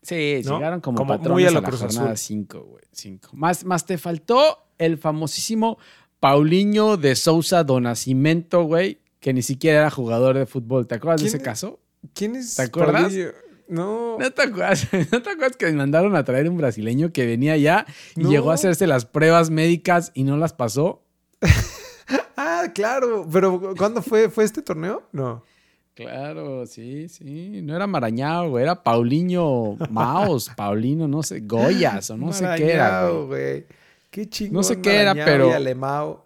Sí, 0.03 0.41
¿No? 0.47 0.55
llegaron 0.57 0.81
como, 0.81 0.97
Como 0.99 1.09
patrones 1.15 1.33
muy 1.35 1.45
a 1.45 1.49
a, 1.49 1.51
lo 1.51 1.61
la 1.61 1.67
Cruz 1.69 1.81
jornada 1.81 2.13
Azul. 2.13 2.17
5, 2.19 2.61
güey. 2.63 2.85
Cinco. 2.93 3.29
Más, 3.35 3.65
más 3.65 3.85
te 3.85 3.99
faltó 3.99 4.67
el 4.79 4.97
famosísimo 4.99 5.79
Paulinho 6.21 6.97
de 6.97 7.15
Sousa 7.17 7.65
Donacimento, 7.65 8.63
güey, 8.65 9.01
que 9.21 9.33
ni 9.35 9.43
siquiera 9.43 9.81
era 9.81 9.91
jugador 9.91 10.37
de 10.39 10.47
fútbol. 10.47 10.87
¿Te 10.87 10.95
acuerdas 10.95 11.21
de 11.21 11.25
¿Quién 11.27 11.29
ese 11.29 11.37
es? 11.39 11.43
caso? 11.43 11.81
¿Quién 12.15 12.37
es? 12.37 12.55
¿Te 12.57 12.63
acuerdas? 12.63 13.03
Paulinho? 13.05 13.29
No. 13.69 14.17
¿No 14.19 14.31
te 14.33 14.43
acuerdas? 14.43 14.89
¿No 15.13 15.23
te 15.23 15.31
acuerdas 15.31 15.57
que 15.57 15.67
me 15.67 15.73
mandaron 15.73 16.17
a 16.17 16.25
traer 16.25 16.49
un 16.49 16.57
brasileño 16.57 17.13
que 17.13 17.27
venía 17.27 17.57
ya 17.57 17.87
y 18.17 18.23
No. 18.25 18.31
llegó 18.31 18.51
a 18.51 18.55
hacerse 18.55 18.87
las 18.87 19.05
pruebas 19.05 19.51
médicas 19.51 20.11
y 20.15 20.25
no 20.25 20.37
las 20.37 20.53
pasó? 20.55 21.03
Ah, 22.37 22.65
claro. 22.75 23.27
Pero 23.31 23.75
¿cuándo 23.77 24.01
fue? 24.03 24.29
¿Fue 24.31 24.45
este 24.45 24.63
torneo? 24.63 25.03
No. 25.13 25.43
Claro, 25.95 26.65
sí, 26.67 27.09
sí. 27.09 27.61
No 27.63 27.77
era 27.77 27.87
Marañao, 27.87 28.51
güey. 28.51 28.63
Era 28.65 28.83
Paulinho 28.83 29.77
Maos, 29.91 30.51
Paulino, 30.57 31.07
no 31.07 31.23
sé, 31.23 31.41
Goyas 31.41 32.09
o 32.11 32.17
no 32.17 32.33
sé 32.33 32.47
qué 32.57 32.73
era, 32.73 32.85
Marañao, 32.91 33.27
güey. 33.27 33.53
güey. 33.53 33.67
Qué 34.11 34.29
chingón. 34.29 34.55
No 34.55 34.63
sé 34.63 34.81
qué 34.81 34.97
era, 35.01 35.15
pero- 35.15 35.49
y 35.49 35.53
Alemao. 35.53 36.25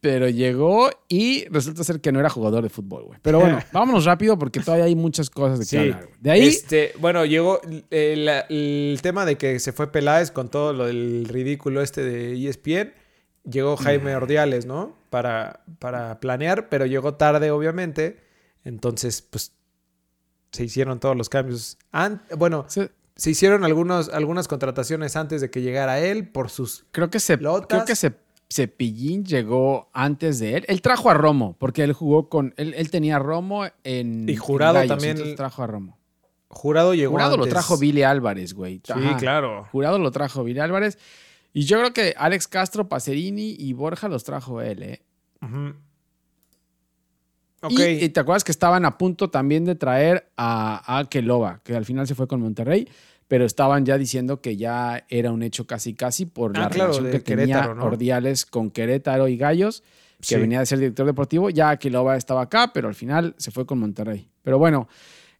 Pero 0.00 0.28
llegó 0.28 0.90
y 1.08 1.44
resulta 1.48 1.84
ser 1.84 2.00
que 2.00 2.10
no 2.10 2.18
era 2.18 2.28
jugador 2.28 2.64
de 2.64 2.68
fútbol, 2.70 3.04
güey. 3.04 3.18
Pero 3.22 3.38
bueno, 3.38 3.58
vámonos 3.72 4.04
rápido 4.04 4.36
porque 4.36 4.58
todavía 4.58 4.86
hay 4.86 4.96
muchas 4.96 5.30
cosas 5.30 5.60
de 5.60 5.64
Sí. 5.64 5.76
hablar, 5.76 6.06
güey. 6.06 6.18
De 6.20 6.30
ahí, 6.32 6.48
Este, 6.48 6.92
bueno, 6.98 7.24
llegó 7.24 7.60
eh, 7.92 8.14
la- 8.18 8.40
el 8.48 8.98
tema 9.00 9.24
de 9.24 9.36
que 9.36 9.60
se 9.60 9.72
fue 9.72 9.92
Peláez 9.92 10.32
con 10.32 10.48
todo 10.48 10.72
lo 10.72 10.86
del 10.86 11.26
ridículo 11.28 11.82
este 11.82 12.02
de 12.02 12.34
ESPN. 12.48 12.92
Llegó 13.50 13.76
Jaime 13.76 14.14
Ordiales, 14.14 14.66
¿no? 14.66 14.94
Para, 15.10 15.62
para 15.78 16.20
planear, 16.20 16.68
pero 16.68 16.86
llegó 16.86 17.14
tarde, 17.14 17.50
obviamente. 17.50 18.20
Entonces, 18.64 19.22
pues, 19.22 19.52
se 20.52 20.64
hicieron 20.64 21.00
todos 21.00 21.16
los 21.16 21.28
cambios. 21.28 21.76
Bueno, 22.36 22.64
se- 22.68 22.90
se 23.16 23.30
hicieron 23.30 23.64
algunos, 23.64 24.08
algunas 24.08 24.48
contrataciones 24.48 25.16
antes 25.16 25.40
de 25.40 25.50
que 25.50 25.60
llegara 25.60 25.98
él 26.00 26.28
por 26.28 26.48
sus... 26.50 26.86
creo 26.92 27.10
que 27.10 27.20
se, 27.20 27.36
Lotas. 27.36 27.66
creo 27.68 27.84
que 27.84 27.96
se, 27.96 28.12
Cepillín 28.50 29.24
llegó 29.24 29.88
antes 29.92 30.38
de 30.38 30.56
él. 30.58 30.64
Él 30.68 30.80
trajo 30.82 31.10
a 31.10 31.14
Romo, 31.14 31.56
porque 31.58 31.82
él 31.84 31.92
jugó 31.94 32.28
con. 32.28 32.52
Él, 32.58 32.74
él 32.76 32.90
tenía 32.90 33.16
a 33.16 33.18
Romo 33.18 33.64
en. 33.82 34.28
Y 34.28 34.36
Jurado 34.36 34.80
en 34.80 34.88
Gallos, 34.88 35.04
también. 35.04 35.36
trajo 35.36 35.62
a 35.62 35.66
Romo. 35.66 35.98
Jurado 36.48 36.92
llegó 36.92 37.12
Jurado 37.12 37.38
lo 37.38 37.46
trajo 37.46 37.78
Billy 37.78 38.02
Álvarez, 38.02 38.52
güey. 38.52 38.82
Sí, 38.84 38.92
Ajá. 38.92 39.16
claro. 39.16 39.68
Jurado 39.72 39.98
lo 39.98 40.10
trajo 40.10 40.44
Billy 40.44 40.60
Álvarez. 40.60 40.98
Y 41.52 41.62
yo 41.64 41.78
creo 41.78 41.92
que 41.92 42.14
Alex 42.16 42.48
Castro, 42.48 42.88
Pacerini 42.88 43.54
y 43.58 43.72
Borja 43.74 44.08
los 44.08 44.24
trajo 44.24 44.60
él, 44.62 44.82
¿eh? 44.82 45.02
Ujú. 45.42 45.74
Ok. 47.62 47.72
Y, 47.72 48.04
y 48.04 48.08
te 48.08 48.20
acuerdas 48.20 48.42
que 48.44 48.52
estaban 48.52 48.84
a 48.84 48.98
punto 48.98 49.30
también 49.30 49.64
de 49.64 49.74
traer 49.74 50.30
a, 50.36 50.98
a 50.98 51.08
Keloba, 51.08 51.60
que 51.62 51.76
al 51.76 51.84
final 51.84 52.06
se 52.08 52.14
fue 52.14 52.26
con 52.26 52.40
Monterrey, 52.40 52.88
pero 53.28 53.44
estaban 53.44 53.84
ya 53.86 53.96
diciendo 53.98 54.40
que 54.40 54.56
ya 54.56 55.04
era 55.08 55.30
un 55.30 55.42
hecho 55.42 55.66
casi 55.66 55.94
casi 55.94 56.26
por 56.26 56.56
Ah, 56.56 56.60
la 56.62 56.68
claro, 56.70 56.92
relación 56.92 57.12
que 57.12 57.20
tenía 57.20 57.74
¿no? 57.74 57.84
Ordiales 57.84 58.46
con 58.46 58.70
Querétaro 58.70 59.28
y 59.28 59.36
Gallos, 59.36 59.82
que 60.18 60.26
Sí. 60.34 60.36
venía 60.36 60.60
de 60.60 60.66
ser 60.66 60.78
director 60.78 61.06
deportivo. 61.06 61.50
Ya 61.50 61.76
Keloba 61.76 62.16
estaba 62.16 62.42
acá, 62.42 62.72
pero 62.72 62.88
al 62.88 62.94
final 62.94 63.34
se 63.38 63.50
fue 63.50 63.64
con 63.66 63.78
Monterrey. 63.78 64.28
Pero 64.42 64.58
bueno, 64.58 64.88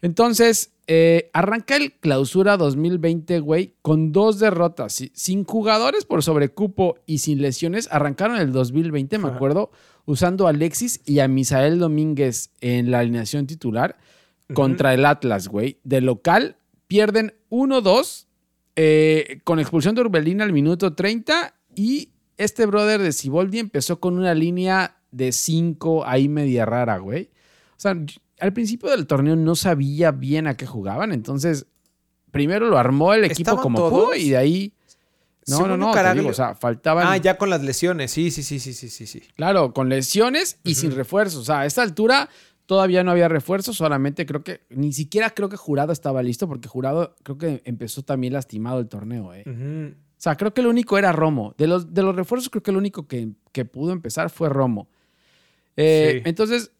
entonces 0.01 0.72
eh, 0.87 1.31
arranca 1.33 1.77
el 1.77 1.93
clausura 1.93 2.57
2020, 2.57 3.41
güey, 3.41 3.75
con 3.83 4.13
dos 4.13 4.39
derrotas, 4.39 4.93
sí, 4.93 5.13
sin 5.15 5.45
jugadores 5.45 6.05
por 6.05 6.23
sobrecupo 6.23 6.97
y 7.07 7.19
sin 7.19 7.41
lesiones. 7.41 7.89
Arrancaron 7.91 8.37
el 8.37 8.53
2020, 8.53 9.19
me 9.19 9.29
acuerdo, 9.29 9.71
usando 10.05 10.47
a 10.47 10.51
Alexis 10.51 11.01
y 11.05 11.21
a 11.21 11.29
Misael 11.29 11.79
Domínguez 11.79 12.51
en 12.61 12.91
la 12.91 13.01
alineación 13.01 13.47
titular 13.47 13.97
contra 14.55 14.93
el 14.93 15.07
Atlas, 15.07 15.49
güey. 15.49 15.79
De 15.85 16.01
local 16.01 16.57
pierden 16.89 17.35
1-2 17.51 18.27
eh, 18.75 19.41
con 19.45 19.61
expulsión 19.61 19.95
de 19.95 20.01
Urbelín 20.01 20.41
al 20.41 20.53
minuto 20.53 20.95
30 20.95 21.55
y 21.75 22.11
este 22.39 22.67
brother 22.67 23.01
de 23.01 23.13
Siboldi 23.13 23.59
empezó 23.59 24.01
con 24.01 24.19
una 24.19 24.35
línea 24.35 24.97
de 25.11 25.33
5 25.33 26.05
ahí 26.07 26.29
media 26.29 26.65
rara, 26.67 26.99
güey. 26.99 27.31
O 27.77 27.81
sea, 27.83 27.97
al 28.43 28.53
principio 28.53 28.91
del 28.91 29.07
torneo 29.07 29.37
no 29.37 29.55
sabía 29.55 30.11
bien 30.11 30.47
a 30.47 30.57
qué 30.57 30.67
jugaban, 30.67 31.13
entonces 31.13 31.67
primero 32.31 32.69
lo 32.69 32.77
armó 32.79 33.15
el 33.15 33.25
equipo 33.25 33.51
¿Estaban 33.51 33.63
como 33.63 33.79
todos? 33.79 33.93
pudo 33.93 34.15
y 34.17 34.31
de 34.31 34.37
ahí... 34.37 34.73
No, 35.47 35.67
no, 35.67 35.77
no, 35.77 35.91
te 35.93 35.99
Caraglio- 35.99 36.21
digo, 36.23 36.31
o 36.31 36.35
sea, 36.35 36.55
faltaban... 36.55 37.07
Ah, 37.07 37.17
ya 37.17 37.37
con 37.37 37.51
las 37.51 37.63
lesiones. 37.63 38.11
Sí, 38.13 38.31
sí, 38.31 38.43
sí, 38.45 38.59
sí, 38.61 38.73
sí, 38.75 38.89
sí, 38.89 39.07
sí. 39.07 39.23
Claro, 39.35 39.73
con 39.73 39.89
lesiones 39.89 40.59
y 40.63 40.75
sin 40.77 40.93
refuerzos. 40.95 41.41
O 41.43 41.45
sea, 41.45 41.61
a 41.61 41.67
esta 41.67 41.83
altura 41.83 42.29
todavía 42.67 43.03
no 43.03 43.11
había 43.11 43.29
refuerzos, 43.29 43.77
solamente 43.77 44.25
creo 44.25 44.45
que, 44.45 44.61
ni 44.71 44.93
siquiera 44.93 45.31
creo 45.31 45.49
que 45.49 45.57
Jurado 45.57 45.93
estaba 45.93 46.23
listo, 46.23 46.47
porque 46.47 46.69
Jurado 46.69 47.17
creo 47.25 47.39
que 47.39 47.61
empezó 47.65 48.03
también 48.03 48.33
lastimado 48.35 48.79
el 48.79 48.89
torneo. 48.89 49.35
¿eh? 49.35 49.43
O 49.47 50.21
sea, 50.23 50.37
creo 50.37 50.55
que 50.55 50.61
el 50.61 50.69
único 50.69 50.97
era 50.97 51.11
Romo. 51.11 51.55
De 51.59 51.67
los, 51.67 51.93
de 51.93 52.03
los 52.03 52.15
refuerzos, 52.15 52.49
creo 52.49 52.63
que 52.63 52.71
el 52.71 52.77
único 52.77 53.09
que, 53.09 53.31
que 53.51 53.65
pudo 53.65 53.93
empezar 53.93 54.31
fue 54.31 54.49
Romo. 54.49 54.89
Eh, 55.77 56.21
Sí. 56.23 56.29
Entonces, 56.29 56.71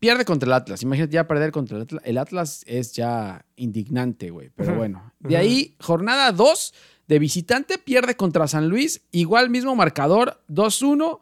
pierde 0.00 0.24
contra 0.24 0.48
el 0.48 0.54
Atlas. 0.54 0.82
Imagínate 0.82 1.12
ya 1.12 1.28
perder 1.28 1.52
contra 1.52 1.76
el 1.76 1.82
Atlas. 1.84 2.02
El 2.04 2.18
Atlas 2.18 2.64
es 2.66 2.92
ya 2.92 3.44
indignante, 3.54 4.30
güey. 4.30 4.50
Pero 4.56 4.74
bueno. 4.74 5.12
De 5.20 5.36
ahí, 5.36 5.76
jornada 5.78 6.32
2 6.32 6.74
de 7.06 7.18
visitante, 7.18 7.78
pierde 7.78 8.16
contra 8.16 8.48
San 8.48 8.68
Luis. 8.68 9.02
Igual 9.12 9.50
mismo 9.50 9.76
marcador, 9.76 10.42
2-1. 10.48 11.20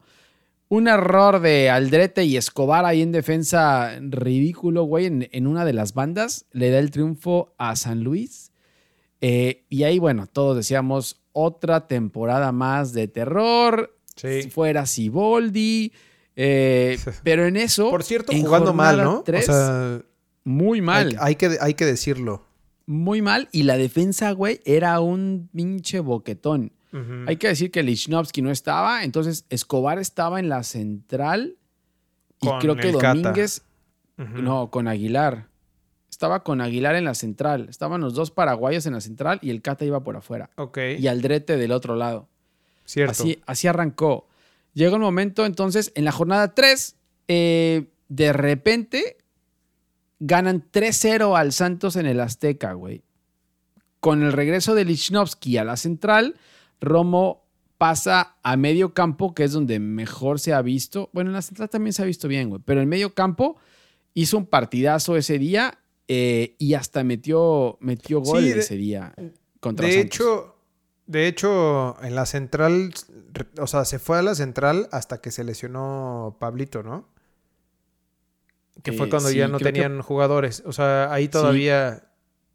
Un 0.70 0.86
error 0.86 1.40
de 1.40 1.70
Aldrete 1.70 2.24
y 2.24 2.36
Escobar 2.36 2.84
ahí 2.84 3.02
en 3.02 3.10
defensa 3.10 3.98
ridículo, 4.00 4.84
güey, 4.84 5.06
en, 5.06 5.28
en 5.32 5.46
una 5.46 5.64
de 5.64 5.72
las 5.72 5.94
bandas. 5.94 6.46
Le 6.52 6.70
da 6.70 6.78
el 6.78 6.90
triunfo 6.90 7.54
a 7.58 7.74
San 7.74 8.04
Luis. 8.04 8.52
Eh, 9.20 9.64
y 9.68 9.82
ahí, 9.82 9.98
bueno, 9.98 10.26
todos 10.26 10.56
decíamos 10.56 11.20
otra 11.32 11.88
temporada 11.88 12.52
más 12.52 12.92
de 12.92 13.08
terror. 13.08 13.96
Sí. 14.14 14.50
Fuera 14.50 14.86
Siboldi. 14.86 15.92
Eh, 16.40 16.98
pero 17.24 17.46
en 17.46 17.56
eso. 17.56 17.90
Por 17.90 18.04
cierto, 18.04 18.30
en 18.32 18.42
jugando 18.42 18.72
mal, 18.72 18.96
¿no? 18.98 19.22
tres, 19.24 19.48
o 19.48 19.52
sea, 19.52 20.02
muy 20.44 20.80
mal. 20.80 21.08
Hay, 21.08 21.16
hay 21.20 21.34
que, 21.34 21.58
hay 21.60 21.74
que 21.74 21.84
decirlo. 21.84 22.44
Muy 22.86 23.22
mal. 23.22 23.48
Y 23.50 23.64
la 23.64 23.76
defensa, 23.76 24.30
güey, 24.30 24.60
era 24.64 25.00
un 25.00 25.50
pinche 25.52 25.98
boquetón. 25.98 26.72
Hay 27.26 27.36
que 27.36 27.48
decir 27.48 27.70
que 27.70 27.82
Lichnowsky 27.82 28.40
no 28.40 28.50
estaba, 28.50 29.04
entonces 29.04 29.44
Escobar 29.50 29.98
estaba 29.98 30.40
en 30.40 30.48
la 30.48 30.62
central 30.62 31.56
y 32.40 32.46
Con 32.46 32.60
creo 32.60 32.76
que. 32.76 32.92
Domínguez, 32.92 33.62
no, 34.16 34.70
con 34.70 34.88
Aguilar. 34.88 35.48
Estaba 36.08 36.42
con 36.42 36.60
Aguilar 36.60 36.94
en 36.94 37.04
la 37.04 37.14
central. 37.14 37.66
Estaban 37.68 38.00
los 38.00 38.14
dos 38.14 38.30
paraguayos 38.30 38.86
en 38.86 38.94
la 38.94 39.00
central 39.00 39.38
y 39.42 39.50
el 39.50 39.60
Cata 39.60 39.84
iba 39.84 40.02
por 40.02 40.16
afuera. 40.16 40.50
Ok. 40.56 40.78
Y 40.98 41.08
Aldrete 41.08 41.56
del 41.56 41.72
otro 41.72 41.94
lado. 41.94 42.28
Cierto. 42.84 43.10
Así, 43.10 43.42
así 43.44 43.68
arrancó. 43.68 44.27
Llega 44.78 44.94
un 44.94 45.02
momento, 45.02 45.44
entonces, 45.44 45.90
en 45.96 46.04
la 46.04 46.12
jornada 46.12 46.54
3, 46.54 46.94
de 47.26 48.32
repente 48.32 49.16
ganan 50.20 50.64
3-0 50.70 51.36
al 51.36 51.52
Santos 51.52 51.96
en 51.96 52.06
el 52.06 52.20
Azteca, 52.20 52.74
güey. 52.74 53.02
Con 53.98 54.22
el 54.22 54.32
regreso 54.32 54.76
de 54.76 54.84
Lichnowsky 54.84 55.56
a 55.56 55.64
la 55.64 55.76
central, 55.76 56.36
Romo 56.80 57.44
pasa 57.76 58.36
a 58.44 58.56
medio 58.56 58.94
campo, 58.94 59.34
que 59.34 59.42
es 59.42 59.50
donde 59.50 59.80
mejor 59.80 60.38
se 60.38 60.52
ha 60.52 60.62
visto. 60.62 61.10
Bueno, 61.12 61.30
en 61.30 61.34
la 61.34 61.42
central 61.42 61.68
también 61.70 61.92
se 61.92 62.02
ha 62.02 62.06
visto 62.06 62.28
bien, 62.28 62.48
güey. 62.48 62.62
Pero 62.64 62.80
en 62.80 62.88
medio 62.88 63.14
campo 63.14 63.56
hizo 64.14 64.38
un 64.38 64.46
partidazo 64.46 65.16
ese 65.16 65.40
día 65.40 65.80
eh, 66.06 66.54
y 66.58 66.74
hasta 66.74 67.02
metió, 67.02 67.78
metió 67.80 68.20
gol 68.20 68.44
Sí, 68.44 68.50
ese 68.50 68.76
día 68.76 69.12
contra 69.58 69.88
de 69.88 69.94
Santos. 69.94 70.06
hecho, 70.06 70.57
de 71.08 71.26
hecho, 71.26 71.96
en 72.02 72.14
la 72.14 72.24
central, 72.26 72.92
o 73.58 73.66
sea, 73.66 73.84
se 73.84 73.98
fue 73.98 74.18
a 74.18 74.22
la 74.22 74.34
central 74.36 74.88
hasta 74.92 75.20
que 75.20 75.30
se 75.32 75.42
lesionó 75.42 76.36
Pablito, 76.38 76.84
¿no? 76.84 77.08
Que 78.82 78.92
fue 78.92 79.06
Eh, 79.06 79.10
cuando 79.10 79.28
sí, 79.30 79.36
ya 79.38 79.48
no 79.48 79.58
que- 79.58 79.64
tenían 79.64 80.00
jugadores. 80.02 80.62
O 80.64 80.72
sea, 80.72 81.12
ahí 81.12 81.26
todavía, 81.28 82.04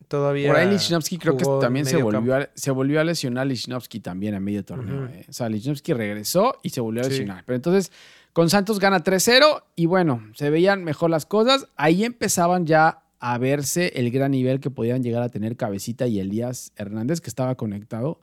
todavía. 0.08 0.50
Por 0.50 0.58
ahí 0.58 0.70
Lichnowsky 0.70 1.18
creo 1.18 1.36
que 1.36 1.44
también 1.60 1.86
se 1.86 1.98
volvió, 2.02 2.36
a, 2.38 2.50
se 2.54 2.72
volvió 2.72 3.02
a 3.02 3.04
lesionar 3.04 3.48
Lichnowsky 3.48 4.00
también 4.00 4.34
a 4.36 4.40
medio 4.40 4.64
torneo. 4.64 5.08
Eh. 5.08 5.26
O 5.28 5.34
sea, 5.34 5.50
Lichnowsky 5.50 5.92
regresó 5.94 6.60
y 6.64 6.70
se 6.70 6.80
volvió 6.80 7.02
a 7.02 7.06
Sí. 7.06 7.10
lesionar. 7.10 7.44
Pero 7.46 7.58
entonces, 7.58 7.92
con 8.32 8.50
Santos 8.50 8.80
gana 8.80 9.04
3-0 9.04 9.64
y 9.76 9.86
bueno, 9.86 10.24
se 10.36 10.50
veían 10.50 10.84
mejor 10.86 11.10
las 11.10 11.26
cosas. 11.26 11.68
Ahí 11.76 12.06
empezaban 12.06 12.66
ya 12.66 13.04
a 13.20 13.38
verse 13.38 13.92
el 13.96 14.10
gran 14.12 14.32
nivel 14.32 14.60
que 14.62 14.70
podían 14.70 15.04
llegar 15.04 15.24
a 15.24 15.30
tener 15.30 15.58
Cabecita 15.58 16.08
y 16.08 16.20
Elías 16.20 16.72
Hernández, 16.78 17.20
que 17.20 17.30
estaba 17.30 17.56
conectado 17.56 18.20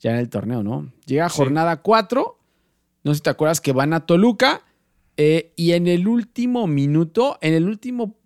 ya 0.00 0.10
en 0.12 0.16
el 0.18 0.28
torneo, 0.28 0.62
¿no? 0.62 0.90
Llega 1.06 1.28
Sí. 1.28 1.36
jornada 1.36 1.76
4. 1.82 2.38
No 3.04 3.12
sé 3.12 3.16
si 3.16 3.22
te 3.22 3.30
acuerdas 3.30 3.60
que 3.60 3.72
van 3.72 3.92
a 3.92 4.06
Toluca. 4.06 4.62
eh, 5.18 5.52
y 5.56 5.72
en 5.72 5.86
el 5.86 6.06
último 6.08 6.66
minuto, 6.66 7.38
en 7.40 7.54
el 7.54 7.66
último 7.66 8.18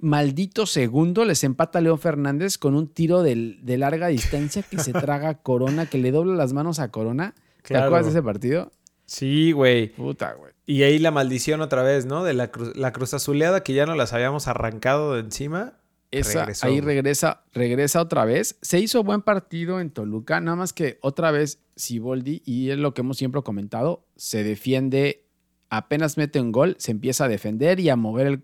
maldito 0.00 0.66
segundo 0.66 1.24
les 1.24 1.42
empata 1.44 1.80
León 1.80 1.98
Fernández 1.98 2.58
con 2.58 2.74
un 2.74 2.88
tiro 2.88 3.22
de, 3.22 3.56
de 3.62 3.78
larga 3.78 4.08
distancia 4.08 4.62
que 4.62 4.78
se 4.78 4.92
traga 4.92 5.28
a 5.28 5.34
Corona, 5.42 5.86
que 5.86 5.98
le 5.98 6.10
dobla 6.10 6.34
las 6.34 6.52
manos 6.52 6.78
a 6.80 6.90
Corona. 6.90 7.34
¿Te 7.62 7.76
acuerdas 7.76 8.06
de 8.06 8.10
ese 8.10 8.22
partido? 8.22 8.72
Sí, 9.04 9.52
güey. 9.52 9.88
Puta, 9.94 10.32
güey. 10.34 10.52
Y 10.66 10.82
ahí 10.82 10.98
la 10.98 11.12
maldición 11.12 11.60
otra 11.60 11.82
vez, 11.82 12.06
¿no? 12.06 12.24
De 12.24 12.34
la, 12.34 12.50
cru- 12.50 12.74
la 12.74 12.92
cruz 12.92 13.14
azuleada 13.14 13.62
que 13.62 13.72
ya 13.72 13.86
no 13.86 13.94
las 13.94 14.12
habíamos 14.12 14.48
arrancado 14.48 15.14
de 15.14 15.20
encima. 15.20 15.74
Esa, 16.18 16.40
Regresó, 16.40 16.66
ahí 16.66 16.80
regresa, 16.80 17.44
regresa 17.52 18.00
otra 18.00 18.24
vez. 18.24 18.58
Se 18.62 18.78
hizo 18.80 19.02
buen 19.04 19.22
partido 19.22 19.80
en 19.80 19.90
Toluca, 19.90 20.40
nada 20.40 20.56
más 20.56 20.72
que 20.72 20.98
otra 21.02 21.30
vez 21.30 21.60
Siboldi, 21.76 22.42
y 22.44 22.70
es 22.70 22.78
lo 22.78 22.94
que 22.94 23.02
hemos 23.02 23.16
siempre 23.18 23.42
comentado, 23.42 24.04
se 24.16 24.42
defiende, 24.44 25.24
apenas 25.70 26.16
mete 26.16 26.40
un 26.40 26.52
gol, 26.52 26.76
se 26.78 26.90
empieza 26.92 27.24
a 27.24 27.28
defender 27.28 27.80
y 27.80 27.88
a 27.88 27.96
mover 27.96 28.26
el, 28.26 28.42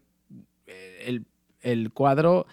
el- 1.06 1.26
el 1.60 1.92
cuadro 1.92 2.46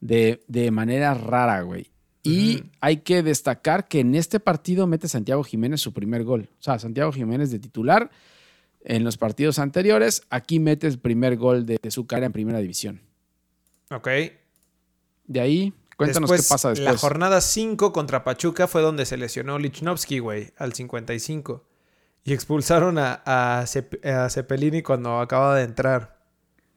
de, 0.00 0.40
de 0.48 0.70
manera 0.72 1.14
rara, 1.14 1.62
güey. 1.62 1.90
Y 2.24 2.64
hay 2.80 2.98
que 2.98 3.22
destacar 3.22 3.86
que 3.88 4.00
en 4.00 4.14
este 4.14 4.38
partido 4.40 4.86
mete 4.86 5.08
Santiago 5.08 5.44
Jiménez 5.44 5.80
su 5.80 5.92
primer 5.94 6.24
gol. 6.24 6.48
O 6.58 6.62
sea, 6.62 6.78
Santiago 6.78 7.10
Jiménez 7.12 7.50
de 7.50 7.58
titular 7.58 8.10
en 8.84 9.04
los 9.04 9.16
partidos 9.16 9.58
anteriores, 9.58 10.22
aquí 10.28 10.58
mete 10.60 10.86
el 10.88 10.98
primer 10.98 11.36
gol 11.36 11.64
de, 11.64 11.78
de 11.80 11.90
su 11.90 12.06
cara 12.06 12.26
en 12.26 12.32
primera 12.32 12.58
división. 12.58 13.00
Ok. 13.90 14.08
De 15.28 15.40
ahí, 15.40 15.72
cuéntanos 15.96 16.28
Después, 16.28 16.48
qué 16.48 16.52
pasa 16.52 16.68
después. 16.70 16.92
La 16.92 16.98
jornada 16.98 17.40
5 17.40 17.92
contra 17.92 18.24
Pachuca 18.24 18.66
fue 18.66 18.82
donde 18.82 19.06
se 19.06 19.16
lesionó 19.16 19.58
Lichnowsky, 19.60 20.18
güey, 20.18 20.52
al 20.56 20.72
55. 20.72 21.64
Y 22.24 22.32
expulsaron 22.32 22.98
a, 22.98 23.22
a, 23.24 23.62
Cep- 23.66 24.04
a 24.04 24.28
Cepelini 24.28 24.82
cuando 24.82 25.20
acaba 25.20 25.54
de 25.56 25.62
entrar. 25.62 26.18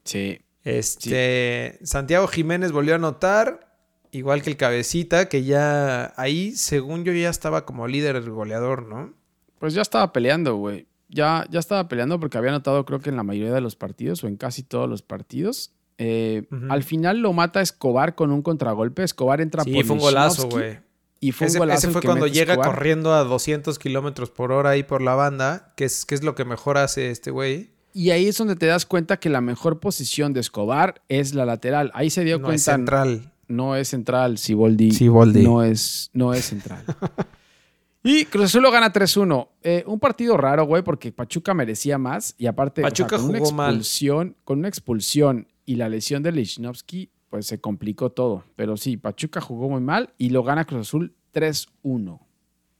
Sí. 0.04 0.40
Este, 0.64 1.78
Santiago 1.82 2.28
Jiménez 2.28 2.72
volvió 2.72 2.92
a 2.92 2.96
anotar, 2.96 3.76
igual 4.12 4.42
que 4.42 4.50
el 4.50 4.56
cabecita, 4.56 5.28
que 5.28 5.42
ya 5.44 6.12
ahí, 6.16 6.52
según 6.52 7.04
yo, 7.04 7.12
ya 7.12 7.30
estaba 7.30 7.64
como 7.66 7.88
líder 7.88 8.22
goleador, 8.30 8.86
¿no? 8.86 9.12
Pues 9.58 9.74
ya 9.74 9.82
estaba 9.82 10.12
peleando, 10.12 10.56
güey. 10.56 10.86
Ya, 11.08 11.46
ya 11.50 11.58
estaba 11.60 11.88
peleando 11.88 12.18
porque 12.20 12.38
había 12.38 12.50
anotado, 12.50 12.84
creo 12.84 13.00
que 13.00 13.10
en 13.10 13.16
la 13.16 13.22
mayoría 13.22 13.52
de 13.52 13.60
los 13.60 13.76
partidos 13.76 14.22
o 14.24 14.28
en 14.28 14.36
casi 14.36 14.62
todos 14.62 14.88
los 14.88 15.02
partidos. 15.02 15.72
Eh. 15.98 16.44
Al 16.68 16.82
final 16.82 17.18
lo 17.18 17.32
mata 17.32 17.60
Escobar 17.60 18.14
con 18.14 18.32
un 18.32 18.42
contragolpe. 18.42 19.02
Escobar 19.04 19.40
entra 19.40 19.64
Sí, 19.64 19.72
por 19.72 19.84
fue 19.84 19.96
un 19.96 20.00
golazo, 20.02 20.48
güey. 20.48 20.78
Y 21.20 21.30
fue 21.32 21.46
Ese, 21.46 21.58
un 21.58 21.60
golazo. 21.60 21.78
ese 21.78 21.90
fue 21.92 22.00
que 22.00 22.08
cuando 22.08 22.26
llega 22.26 22.54
Escobar. 22.54 22.74
corriendo 22.74 23.14
a 23.14 23.22
200 23.24 23.78
kilómetros 23.78 24.30
por 24.30 24.50
hora 24.50 24.70
ahí 24.70 24.82
por 24.82 25.02
la 25.02 25.14
banda, 25.14 25.72
que 25.76 25.84
es, 25.84 26.04
que 26.04 26.14
es 26.16 26.24
lo 26.24 26.34
que 26.34 26.44
mejor 26.44 26.78
hace 26.78 27.10
este 27.10 27.30
güey. 27.30 27.70
Y 27.94 28.10
ahí 28.10 28.26
es 28.26 28.38
donde 28.38 28.56
te 28.56 28.66
das 28.66 28.86
cuenta 28.86 29.18
que 29.18 29.28
la 29.28 29.40
mejor 29.40 29.78
posición 29.78 30.32
de 30.32 30.40
Escobar 30.40 31.02
es 31.08 31.34
la 31.34 31.44
lateral. 31.44 31.90
Ahí 31.94 32.10
se 32.10 32.24
dio 32.24 32.38
No 32.38 32.50
es 32.50 32.64
cuenta. 32.64 32.72
central. 32.76 33.32
No 33.48 33.76
es 33.76 33.88
central, 33.88 34.38
Siboldi. 34.38 34.92
Siboldi. 34.92 35.44
No 35.44 35.62
es, 35.62 36.10
no 36.14 36.32
es 36.32 36.46
central. 36.46 36.82
y 38.02 38.24
Cruz 38.24 38.46
Azul 38.46 38.62
lo 38.62 38.70
gana 38.72 38.92
3-1. 38.92 39.48
Eh, 39.62 39.84
un 39.86 40.00
partido 40.00 40.36
raro, 40.36 40.64
güey, 40.64 40.82
porque 40.82 41.12
Pachuca 41.12 41.54
merecía 41.54 41.98
más. 41.98 42.34
Y 42.38 42.46
aparte, 42.46 42.80
o 42.80 42.84
sea, 42.84 42.88
Pachuca 42.90 43.18
una 43.22 43.38
jugó 43.38 43.52
mal. 43.52 43.68
expulsión, 43.74 44.36
con 44.44 44.60
una 44.60 44.68
expulsión 44.68 45.46
y 45.64 45.76
la 45.76 45.88
lesión 45.88 46.22
de 46.22 46.32
Lichnowsky, 46.32 47.10
pues 47.30 47.46
se 47.46 47.60
complicó 47.60 48.10
todo. 48.10 48.44
Pero 48.56 48.76
sí, 48.76 48.96
Pachuca 48.96 49.40
jugó 49.40 49.68
muy 49.68 49.80
mal 49.80 50.12
y 50.18 50.30
lo 50.30 50.42
gana 50.42 50.64
Cruz 50.64 50.88
Azul 50.88 51.14
3-1. 51.32 52.20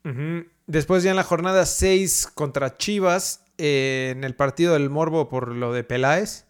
Ujú. 0.04 0.46
Después 0.66 1.02
ya 1.02 1.10
en 1.10 1.16
la 1.16 1.22
jornada 1.24 1.64
6 1.66 2.28
contra 2.34 2.76
Chivas, 2.76 3.44
eh, 3.58 4.12
en 4.16 4.24
el 4.24 4.34
partido 4.34 4.72
del 4.74 4.90
Morbo 4.90 5.28
por 5.28 5.54
lo 5.54 5.72
de 5.72 5.84
Peláez, 5.84 6.46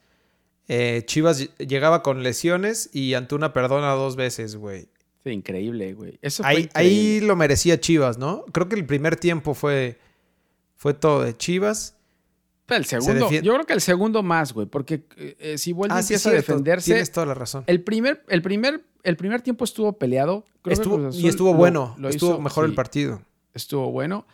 eh, 0.69 1.03
Chivas 1.07 1.41
ll- 1.43 1.67
llegaba 1.67 2.03
con 2.03 2.23
lesiones 2.23 2.89
y 2.93 3.15
Antuna 3.15 3.53
perdona 3.53 3.91
dos 3.93 4.17
veces, 4.17 4.57
güey. 4.57 4.89
Sí, 5.25 5.31
increíble, 5.31 5.95
güey. 5.95 6.19
Eso 6.23 6.45
Ahí, 6.45 6.69
ahí 6.75 7.21
lo 7.21 7.37
merecía 7.37 7.79
Chivas, 7.81 8.19
¿no? 8.19 8.45
Creo 8.53 8.69
que 8.69 8.77
el 8.77 8.87
primer 8.87 9.17
tiempo 9.17 9.55
fue, 9.55 9.99
fue 10.77 10.95
todo 10.95 11.23
de 11.23 11.37
Chivas. 11.37 11.97
El 12.77 12.85
segundo, 12.85 13.31
yo 13.31 13.53
creo 13.55 13.67
que 13.67 13.73
el 13.73 13.81
segundo 13.81 14.23
más, 14.23 14.53
güey, 14.53 14.67
porque 14.67 15.05
eh, 15.17 15.37
eh, 15.39 15.59
si 15.59 15.73
vuelve 15.73 15.95
Ah, 15.95 16.03
sí, 16.03 16.15
empieza 16.15 16.31
a 16.31 16.33
defenderse, 16.33 16.91
Tienes 16.93 17.13
toda 17.13 17.27
la 17.27 17.35
razón. 17.35 17.65
el 17.67 17.83
primer, 17.83 18.25
el 18.29 18.43
primer, 18.43 18.85
el 19.03 19.17
primer 19.17 19.43
tiempo 19.43 19.65
estuvo 19.65 19.93
peleado. 19.99 20.45
Creo 20.63 20.77
que 20.77 20.83
Estuvo- 20.83 20.97
Cruz 20.97 21.19
y 21.19 21.29
estuvo 21.29 21.53
lo- 21.53 21.59
bueno. 21.59 21.95
lo 21.99 22.09
estuvo 22.09 22.33
hizo, 22.33 22.41
mejor 22.41 22.65
el 22.67 22.75
partido. 22.75 23.23
estuvo 23.55 23.91
bueno. 23.91 24.27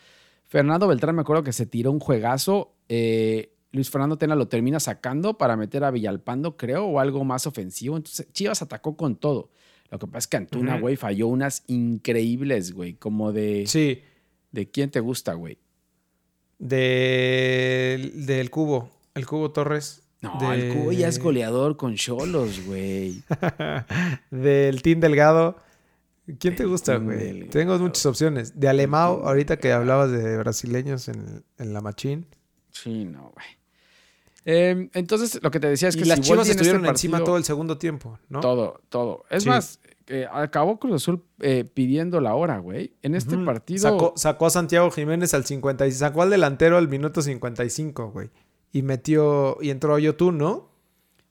Fernando 0.45 0.87
Beltrán, 0.89 1.15
me 1.15 1.21
acuerdo 1.23 1.43
que 1.43 1.53
se 1.53 1.67
tiró 1.67 1.91
un 1.93 2.01
juegazo. 2.01 2.75
eh, 2.89 3.53
Luis 3.71 3.91
Fernando 3.91 4.17
Tena 4.17 4.35
lo 4.35 4.49
termina 4.49 4.81
sacando 4.81 5.37
para 5.37 5.55
meter 5.55 5.85
a 5.85 5.91
Villalpando, 5.91 6.57
creo, 6.57 6.87
o 6.87 7.01
algo 7.01 7.23
más 7.25 7.47
ofensivo. 7.47 7.99
Entonces, 7.99 8.27
Chivas 8.33 8.63
atacó 8.63 8.97
con 8.97 9.15
todo. 9.17 9.51
Lo 9.91 9.99
que 9.99 10.07
pasa 10.07 10.19
es 10.19 10.27
que 10.27 10.37
Antuna, 10.39 10.81
güey, 10.81 10.97
falló 10.97 11.27
unas 11.29 11.65
increíbles, 11.67 12.73
güey. 12.73 12.95
Como 12.95 13.31
de. 13.33 13.65
Sí, 13.67 14.01
¿De 14.53 14.71
quién 14.71 14.91
te 14.91 15.01
gusta, 15.01 15.35
güey? 15.35 15.59
Del, 16.59 18.27
del 18.27 18.51
Cubo. 18.51 18.91
El 19.15 19.27
Cubo 19.27 19.51
Torres. 19.51 20.03
No, 20.21 20.37
De- 20.41 20.55
el 20.69 20.75
Cubo 20.75 20.93
ya 20.93 21.09
es 21.09 21.19
goleador 21.19 21.77
con 21.77 21.95
Cholos, 21.95 22.65
güey. 22.67 23.23
del 24.31 24.83
Team 24.83 25.01
Delgado. 25.01 25.57
¿Quién 26.39 26.57
te 26.57 26.65
gusta, 26.67 26.97
güey? 26.97 27.49
Tengo 27.49 27.79
muchas 27.79 28.05
opciones. 28.05 28.59
De 28.61 28.69
Alemao, 28.69 29.27
ahorita 29.27 29.57
que 29.59 29.73
hablabas 29.73 30.11
de 30.11 30.37
brasileños 30.37 31.09
en, 31.09 31.43
en 31.59 31.73
la 31.73 31.81
Machín. 31.81 32.27
Sí, 32.71 33.05
no, 33.07 33.33
güey. 33.35 33.47
Eh, 34.51 34.89
entonces, 34.95 35.39
lo 35.43 35.51
que 35.51 35.61
te 35.61 35.69
decía 35.69 35.89
es 35.89 35.97
que 35.97 36.03
y 36.03 36.05
las 36.07 36.21
Siboldi 36.21 36.27
Chivas 36.29 36.47
en 36.47 36.51
este 36.53 36.63
estuvieron 36.63 36.87
encima 36.87 37.13
partido- 37.19 37.27
todo 37.27 37.37
el 37.37 37.45
segundo 37.45 37.77
tiempo, 37.77 38.19
¿no? 38.31 38.41
Todo, 38.41 38.81
todo. 38.89 39.25
Es 39.29 39.43
Sí. 39.43 39.49
más, 39.51 39.79
eh, 40.07 40.27
acabó 40.33 40.79
Cruz 40.79 40.95
Azul 40.95 41.23
eh, 41.41 41.65
pidiendo 41.65 42.21
la 42.23 42.35
hora, 42.35 42.59
güey. 42.59 42.95
En 43.03 43.15
este 43.15 43.37
partido. 43.37 43.81
Sacó, 43.83 44.15
sacó 44.17 44.47
a 44.47 44.51
Santiago 44.51 44.91
Jiménez 44.91 45.35
al 45.35 45.45
50 45.45 45.91
sacó 45.91 46.23
al 46.23 46.31
delantero 46.31 46.79
al 46.79 46.89
minuto 46.89 47.21
55, 47.21 48.11
güey. 48.11 48.31
Y 48.73 48.83
metió, 48.83 49.59
y 49.61 49.69
entró 49.71 49.99
Yotun, 49.99 50.39
¿no? 50.39 50.71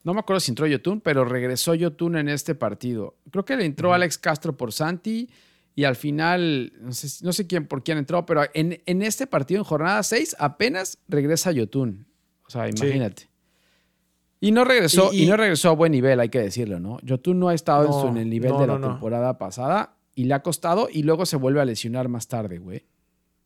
No 0.04 0.14
me 0.14 0.20
acuerdo 0.20 0.40
si 0.40 0.52
entró 0.52 0.68
Yotun, 0.68 1.02
pero 1.02 1.26
regresó 1.26 1.74
Yotun 1.76 2.18
en 2.18 2.30
este 2.30 2.56
partido. 2.56 3.16
Creo 3.32 3.46
que 3.46 3.58
le 3.58 3.66
entró 3.66 3.94
Alex 3.94 4.18
Castro 4.18 4.56
por 4.56 4.72
Santi 4.72 5.30
y 5.76 5.84
al 5.84 5.96
final, 5.96 6.72
no 6.80 6.94
sé, 6.94 7.10
si- 7.10 7.26
no 7.26 7.34
sé 7.34 7.46
quién 7.46 7.68
por 7.68 7.84
quién 7.84 7.98
entró, 7.98 8.26
pero 8.26 8.44
en, 8.54 8.82
en 8.86 9.02
este 9.02 9.28
partido, 9.28 9.60
en 9.60 9.66
jornada 9.66 10.02
6, 10.04 10.36
apenas 10.40 10.98
regresa 11.08 11.52
Yotun. 11.52 12.07
O 12.48 12.52
sea, 12.52 12.70
imagínate. 12.70 13.28
Y 14.40 14.52
no 14.52 14.64
regresó, 14.64 15.10
Y- 15.12 15.18
y, 15.22 15.24
y- 15.24 15.28
no 15.28 15.36
regresó 15.38 15.70
a 15.70 15.74
buen 15.74 15.92
nivel, 15.92 16.20
hay 16.20 16.30
que 16.30 16.40
decirlo, 16.40 16.80
¿no? 16.80 17.00
Yotun 17.02 17.40
no 17.40 17.50
ha 17.50 17.54
estado 17.54 17.86
en, 17.86 17.92
su- 17.94 18.04
No, 18.06 18.10
en 18.12 18.18
el 18.18 18.30
nivel 18.30 18.52
no, 18.52 18.60
de 18.62 18.68
la 18.68 18.78
no, 18.78 18.88
temporada 18.90 19.38
pasada 19.38 19.96
y 20.16 20.26
le 20.26 20.34
ha 20.36 20.42
costado 20.44 20.88
y 20.92 21.04
luego 21.04 21.26
se 21.26 21.38
vuelve 21.38 21.60
a 21.62 21.66
lesionar 21.66 22.08
más 22.08 22.28
tarde, 22.28 22.60
güey. 22.60 22.86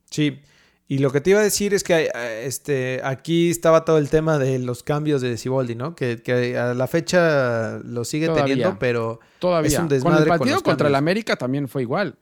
Sí. 0.09 0.39
Y 0.87 0.97
lo 0.97 1.09
que 1.13 1.21
te 1.21 1.29
iba 1.29 1.39
a 1.39 1.43
decir 1.43 1.73
es 1.73 1.85
que 1.85 2.09
eh, 2.13 2.43
este, 2.45 2.99
aquí 3.05 3.49
estaba 3.49 3.85
todo 3.85 3.97
el 3.97 4.09
tema 4.09 4.37
de 4.37 4.59
los 4.59 4.83
cambios 4.83 5.21
de 5.21 5.37
Ciboldi, 5.37 5.73
¿no? 5.75 5.95
Que, 5.95 6.21
que 6.21 6.57
a 6.57 6.73
la 6.73 6.87
fecha 6.87 7.79
lo 7.85 8.03
sigue 8.03 8.25
Todavía. 8.27 8.55
teniendo, 8.55 8.77
pero 8.77 9.21
Todavía. 9.39 9.69
Es 9.69 9.73
un 9.75 9.79
con 9.83 9.87
desmadre 9.89 10.23
el 10.23 10.27
con 10.27 10.37
partido 10.39 10.55
los 10.57 10.63
contra 10.63 10.89
el. 10.89 10.95
América 10.95 11.37
también 11.37 11.69
fue 11.69 11.83
igual. 11.83 12.17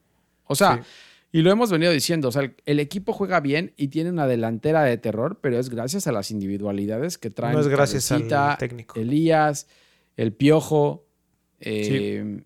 O 0.46 0.54
sea, 0.54 0.76
Sí. 0.76 0.82
Y 1.32 1.42
lo 1.42 1.52
hemos 1.52 1.70
venido 1.72 1.92
diciendo, 1.92 2.30
o 2.30 2.32
sea, 2.32 2.42
el, 2.44 2.56
el 2.66 2.80
equipo 2.80 3.14
juega 3.14 3.40
bien 3.40 3.74
y 3.78 3.90
tiene 3.90 4.10
una 4.10 4.26
delantera 4.28 4.84
de 4.84 4.98
terror, 4.98 5.40
pero 5.42 5.60
es 5.60 5.70
gracias 5.70 6.08
a 6.08 6.12
las 6.12 6.32
individualidades 6.32 7.18
que 7.18 7.30
traen. 7.30 7.54
no 7.54 7.60
es 7.62 7.68
gracias 7.68 8.08
Cabecita, 8.10 8.54
al 8.54 8.58
técnico. 8.58 9.00
Elías, 9.00 9.68
el 10.18 10.34
Piojo. 10.34 11.06
eh, 11.60 12.42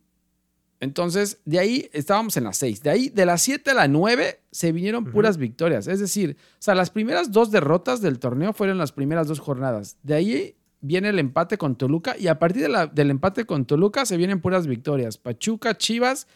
Entonces, 0.79 1.39
de 1.45 1.59
ahí 1.59 1.89
estábamos 1.93 2.35
en 2.35 2.43
las 2.43 2.57
6. 2.57 2.83
De 2.83 2.89
ahí, 2.89 3.09
de 3.09 3.25
las 3.25 3.41
7 3.41 3.71
a 3.71 3.73
la 3.73 3.87
9, 3.87 4.41
se 4.51 4.71
vinieron 4.73 5.05
puras 5.05 5.37
victorias. 5.37 5.87
Es 5.87 5.99
decir, 6.01 6.35
o 6.39 6.55
sea, 6.61 6.75
las 6.75 6.89
primeras 6.89 7.31
dos 7.31 7.51
derrotas 7.51 8.01
del 8.01 8.19
torneo 8.19 8.51
fueron 8.51 8.77
las 8.77 8.91
primeras 8.91 9.27
dos 9.29 9.39
jornadas. 9.39 9.95
De 10.03 10.13
ahí 10.15 10.55
viene 10.81 11.07
el 11.07 11.19
empate 11.19 11.57
con 11.57 11.77
Toluca 11.77 12.17
y 12.19 12.27
a 12.27 12.37
partir 12.37 12.63
de 12.63 12.67
la- 12.69 12.87
del 12.87 13.11
empate 13.11 13.45
con 13.45 13.63
Toluca 13.65 14.05
se 14.05 14.17
vienen 14.17 14.41
puras 14.41 14.67
victorias. 14.67 15.17
Pachuca, 15.17 15.77
Chivas, 15.77 16.27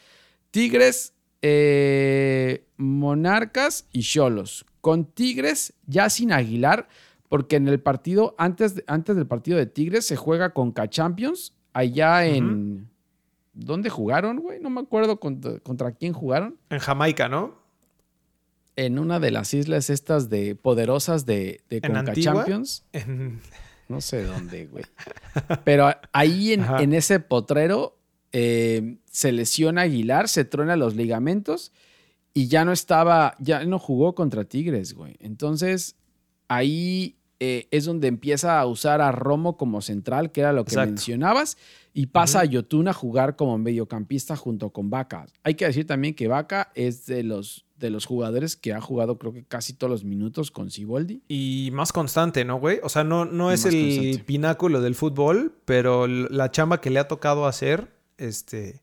Tigres, 0.50 1.12
eh, 1.42 2.64
Monarcas 2.76 3.86
y 3.92 4.02
Cholos. 4.02 4.64
Con 4.80 5.04
Tigres 5.06 5.74
ya 5.86 6.08
sin 6.10 6.32
Aguilar, 6.32 6.88
porque 7.28 7.56
en 7.56 7.68
el 7.68 7.80
partido, 7.80 8.34
antes, 8.38 8.74
de- 8.76 8.84
antes 8.86 9.16
del 9.16 9.26
partido 9.26 9.58
de 9.58 9.66
Tigres, 9.66 10.06
se 10.06 10.16
juega 10.16 10.50
con 10.54 10.72
K-Champions, 10.72 11.54
allá 11.72 12.26
en... 12.26 12.88
¿Dónde 13.52 13.90
jugaron, 13.90 14.38
güey? 14.38 14.60
No 14.60 14.70
me 14.70 14.80
acuerdo 14.80 15.18
contra, 15.18 15.58
contra 15.58 15.90
quién 15.90 16.12
jugaron. 16.12 16.56
En 16.70 16.78
Jamaica, 16.78 17.28
¿no? 17.28 17.58
En 18.76 19.00
una 19.00 19.18
de 19.18 19.32
las 19.32 19.52
islas 19.52 19.90
estas 19.90 20.28
de 20.30 20.54
poderosas 20.54 21.26
de, 21.26 21.60
de 21.68 21.78
¿En 21.82 21.92
Conca? 21.92 22.14
Champions. 22.14 22.84
En- 22.92 23.40
No 23.88 24.00
sé 24.00 24.22
dónde, 24.22 24.66
güey. 24.66 24.84
Pero 25.64 25.88
ahí 26.12 26.52
en, 26.52 26.64
en 26.78 26.92
ese 26.92 27.18
potrero 27.18 27.97
eh, 28.32 28.98
se 29.10 29.32
lesiona 29.32 29.82
Aguilar, 29.82 30.28
se 30.28 30.44
truena 30.44 30.76
los 30.76 30.96
ligamentos 30.96 31.72
y 32.34 32.48
ya 32.48 32.64
no 32.64 32.72
estaba, 32.72 33.34
ya 33.38 33.64
no 33.64 33.78
jugó 33.78 34.14
contra 34.14 34.44
Tigres, 34.44 34.94
güey. 34.94 35.16
Entonces 35.20 35.96
ahí 36.48 37.16
eh, 37.40 37.68
es 37.70 37.84
donde 37.84 38.08
empieza 38.08 38.58
a 38.58 38.66
usar 38.66 39.00
a 39.00 39.12
Romo 39.12 39.56
como 39.56 39.80
central, 39.80 40.32
que 40.32 40.40
era 40.40 40.52
lo 40.52 40.64
que 40.64 40.72
Exacto. 40.72 40.90
mencionabas, 40.90 41.56
y 41.94 42.06
pasa 42.06 42.40
a 42.40 42.44
Yotun 42.44 42.88
a 42.88 42.92
jugar 42.92 43.36
como 43.36 43.58
mediocampista 43.58 44.36
junto 44.36 44.70
con 44.70 44.90
Vaca. 44.90 45.26
Hay 45.42 45.54
que 45.54 45.64
decir 45.66 45.86
también 45.86 46.14
que 46.14 46.28
Vaca 46.28 46.70
es 46.74 47.06
de 47.06 47.22
los, 47.22 47.64
de 47.76 47.90
los 47.90 48.06
jugadores 48.06 48.56
que 48.56 48.72
ha 48.72 48.80
jugado 48.80 49.18
creo 49.18 49.32
que 49.32 49.44
casi 49.44 49.72
todos 49.72 49.90
los 49.90 50.04
minutos 50.04 50.50
con 50.50 50.70
Siboldi. 50.70 51.22
Y 51.28 51.70
más 51.72 51.92
constante, 51.92 52.44
¿no, 52.44 52.58
güey? 52.58 52.80
O 52.82 52.88
sea, 52.88 53.04
no, 53.04 53.24
no 53.24 53.52
es 53.52 53.64
el 53.64 53.74
constante. 53.74 54.24
pináculo 54.24 54.80
del 54.80 54.94
fútbol, 54.94 55.54
pero 55.64 56.06
la 56.06 56.50
chamba 56.50 56.80
que 56.80 56.90
le 56.90 56.98
ha 56.98 57.08
tocado 57.08 57.46
hacer, 57.46 57.97
este, 58.18 58.82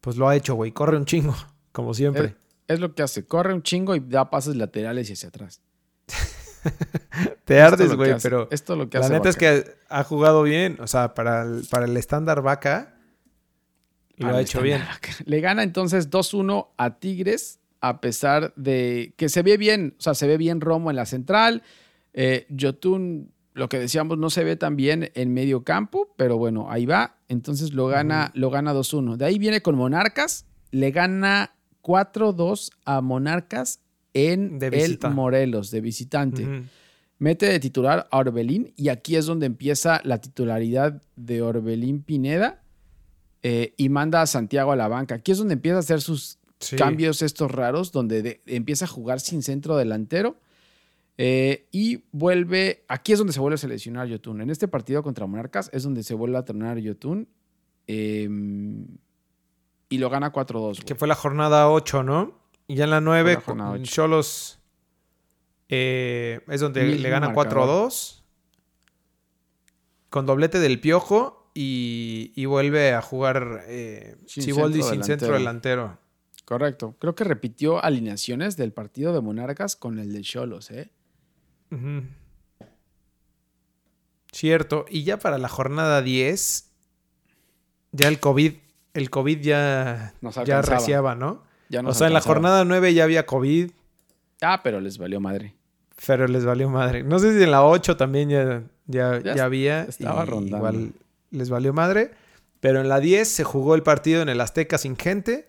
pues 0.00 0.16
lo 0.16 0.28
ha 0.28 0.36
hecho, 0.36 0.54
güey. 0.54 0.72
Corre 0.72 0.96
un 0.96 1.04
chingo, 1.04 1.36
como 1.72 1.94
siempre. 1.94 2.24
Es, 2.66 2.74
es 2.74 2.80
lo 2.80 2.94
que 2.94 3.02
hace, 3.02 3.24
corre 3.24 3.54
un 3.54 3.62
chingo 3.62 3.94
y 3.94 4.00
da 4.00 4.30
pases 4.30 4.56
laterales 4.56 5.08
y 5.10 5.12
hacia 5.12 5.28
atrás. 5.28 5.62
Te 7.44 7.60
ardes, 7.60 7.94
güey, 7.94 8.14
pero 8.22 8.48
Esto 8.50 8.74
es 8.74 8.78
lo 8.78 8.90
que 8.90 8.98
la 8.98 9.06
hace 9.06 9.14
neta 9.14 9.28
es 9.28 9.36
que 9.36 9.64
ha 9.88 10.04
jugado 10.04 10.42
bien. 10.42 10.76
O 10.80 10.86
sea, 10.86 11.14
para 11.14 11.42
el, 11.42 11.66
para 11.70 11.86
el 11.86 11.96
estándar 11.96 12.42
vaca, 12.42 12.94
lo 14.16 14.36
ha 14.36 14.40
hecho 14.40 14.60
bien. 14.60 14.80
Vaca. 14.80 15.10
Le 15.24 15.40
gana 15.40 15.62
entonces 15.62 16.10
2-1 16.10 16.68
a 16.76 16.98
Tigres, 16.98 17.60
a 17.80 18.00
pesar 18.00 18.52
de 18.56 19.14
que 19.16 19.28
se 19.28 19.42
ve 19.42 19.56
bien, 19.56 19.94
o 19.98 20.02
sea, 20.02 20.14
se 20.14 20.26
ve 20.26 20.36
bien 20.36 20.60
Romo 20.60 20.90
en 20.90 20.96
la 20.96 21.06
central. 21.06 21.62
Eh, 22.12 22.46
Yotun, 22.50 23.32
lo 23.58 23.68
que 23.68 23.78
decíamos, 23.78 24.16
no 24.18 24.30
se 24.30 24.44
ve 24.44 24.56
tan 24.56 24.76
bien 24.76 25.10
en 25.14 25.34
medio 25.34 25.64
campo, 25.64 26.14
pero 26.16 26.38
bueno, 26.38 26.70
ahí 26.70 26.86
va. 26.86 27.16
Entonces 27.28 27.72
lo 27.74 27.86
gana, 27.88 28.30
lo 28.34 28.50
gana 28.50 28.72
2-1. 28.72 29.16
De 29.16 29.24
ahí 29.26 29.38
viene 29.38 29.60
con 29.60 29.74
Monarcas, 29.76 30.46
le 30.70 30.90
gana 30.90 31.52
4-2 31.82 32.70
a 32.84 33.00
Monarcas 33.00 33.80
en 34.14 34.58
De 34.58 34.68
el. 34.68 34.98
Morelos, 35.12 35.70
de 35.70 35.80
visitante. 35.80 36.46
Mete 37.18 37.46
de 37.46 37.58
titular 37.58 38.06
a 38.10 38.18
Orbelín 38.18 38.72
y 38.76 38.90
aquí 38.90 39.16
es 39.16 39.26
donde 39.26 39.46
empieza 39.46 40.00
la 40.04 40.20
titularidad 40.20 41.02
de 41.16 41.42
Orbelín 41.42 42.02
Pineda 42.02 42.62
eh, 43.42 43.74
y 43.76 43.88
manda 43.88 44.22
a 44.22 44.26
Santiago 44.26 44.70
a 44.72 44.76
la 44.76 44.86
banca. 44.88 45.16
Aquí 45.16 45.32
es 45.32 45.38
donde 45.38 45.54
empieza 45.54 45.76
a 45.76 45.80
hacer 45.80 46.00
sus 46.00 46.38
Sí. 46.60 46.74
cambios 46.76 47.22
estos 47.22 47.52
raros, 47.52 47.92
donde 47.92 48.20
de- 48.22 48.40
empieza 48.46 48.84
a 48.84 48.88
jugar 48.88 49.20
sin 49.20 49.42
centro 49.44 49.76
delantero 49.76 50.36
eh, 51.20 51.66
y 51.72 52.04
vuelve, 52.12 52.84
aquí 52.86 53.12
es 53.12 53.18
donde 53.18 53.32
se 53.32 53.40
vuelve 53.40 53.56
a 53.56 53.58
seleccionar 53.58 54.06
Yotun. 54.06 54.40
En 54.40 54.50
este 54.50 54.68
partido 54.68 55.02
contra 55.02 55.26
Monarcas 55.26 55.68
es 55.72 55.82
donde 55.82 56.04
se 56.04 56.14
vuelve 56.14 56.38
a 56.38 56.44
tornar 56.44 56.78
Yotun 56.78 57.28
eh, 57.88 58.28
y 59.88 59.98
lo 59.98 60.10
gana 60.10 60.32
4-2. 60.32 60.84
Que 60.84 60.94
fue 60.94 61.08
la 61.08 61.16
jornada 61.16 61.68
8, 61.70 62.04
¿no? 62.04 62.38
Y 62.68 62.76
ya 62.76 62.84
en 62.84 62.90
la 62.90 63.00
9, 63.00 63.34
la 63.34 63.40
jornada 63.40 63.70
con 63.72 63.80
ocho. 63.80 63.90
Cholos 63.92 64.58
eh, 65.68 66.40
es 66.48 66.60
donde 66.60 66.84
Mismo 66.84 67.02
le 67.02 67.10
gana 67.10 67.30
marcador. 67.30 67.88
4-2. 67.90 68.22
Con 70.10 70.24
doblete 70.24 70.60
del 70.60 70.80
piojo 70.80 71.50
y, 71.52 72.32
y 72.36 72.46
vuelve 72.46 72.92
a 72.92 73.02
jugar 73.02 73.64
eh, 73.66 74.16
Sin 74.26 74.44
Siboldi 74.44 74.82
centro 74.82 74.94
sin 74.94 75.04
centro 75.04 75.32
delantero. 75.32 75.82
delantero. 75.82 76.08
Correcto. 76.44 76.96
Creo 76.98 77.14
que 77.14 77.24
repitió 77.24 77.82
alineaciones 77.82 78.56
del 78.56 78.72
partido 78.72 79.12
de 79.12 79.20
Monarcas 79.20 79.76
con 79.76 79.98
el 79.98 80.12
de 80.12 80.22
Cholos, 80.22 80.70
¿eh? 80.70 80.90
Cierto. 84.32 84.84
Y 84.88 85.04
ya 85.04 85.18
para 85.18 85.38
la 85.38 85.48
jornada 85.48 86.02
10, 86.02 86.70
ya 87.92 88.08
el 88.08 88.20
COVID, 88.20 88.52
el 88.94 89.10
COVID 89.10 89.40
ya, 89.40 90.14
Nos 90.20 90.34
ya 90.44 90.58
arreciaba, 90.60 91.14
¿no? 91.14 91.42
Ya 91.68 91.80
O 91.80 91.92
sea, 91.94 92.06
en 92.06 92.14
la 92.14 92.20
jornada 92.20 92.64
9 92.64 92.94
ya 92.94 93.04
había 93.04 93.26
COVID, 93.26 93.70
Ah, 94.40 94.60
pero 94.62 94.80
les 94.80 94.98
valió 94.98 95.20
madre. 95.20 95.54
pero 96.06 96.28
les 96.28 96.44
valió 96.44 96.68
madre. 96.70 97.02
No 97.02 97.18
sé 97.18 97.36
si 97.36 97.42
en 97.42 97.50
la 97.50 97.64
8 97.64 97.96
también 97.96 98.30
ya, 98.30 98.62
ya, 98.86 99.18
Ya 99.20 99.34
ya 99.34 99.44
había. 99.44 99.82
estaba 99.82 100.24
rondando. 100.24 100.56
Igual 100.58 100.92
les 101.30 101.50
valió 101.50 101.72
madre. 101.72 102.12
Pero 102.60 102.80
en 102.80 102.88
la 102.88 103.00
10 103.00 103.28
se 103.28 103.44
jugó 103.44 103.74
el 103.74 103.82
partido 103.82 104.22
en 104.22 104.28
el 104.28 104.40
Azteca 104.40 104.78
sin 104.78 104.96
gente. 104.96 105.48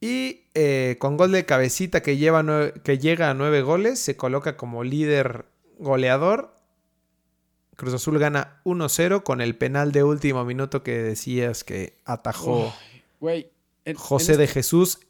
Y 0.00 0.42
eh, 0.54 0.96
con 1.00 1.16
gol 1.16 1.32
de 1.32 1.44
cabecita 1.44 2.02
que, 2.02 2.16
lleva 2.16 2.44
que 2.84 2.98
llega 2.98 3.30
a 3.30 3.34
nueve 3.34 3.62
goles, 3.62 3.98
se 3.98 4.16
coloca 4.16 4.56
como 4.56 4.84
líder 4.84 5.46
goleador. 5.78 6.54
Cruz 7.76 7.94
Azul 7.94 8.18
gana 8.18 8.60
1-0 8.64 9.22
con 9.22 9.40
el 9.40 9.56
penal 9.56 9.92
de 9.92 10.02
último 10.04 10.44
minuto 10.44 10.82
que 10.82 10.98
decías 10.98 11.62
que 11.64 11.98
atajó 12.04 12.72
en- 13.84 13.94
José 13.96 14.32
en 14.32 14.38
de 14.38 14.44
este- 14.44 14.54
Jesús, 14.54 15.00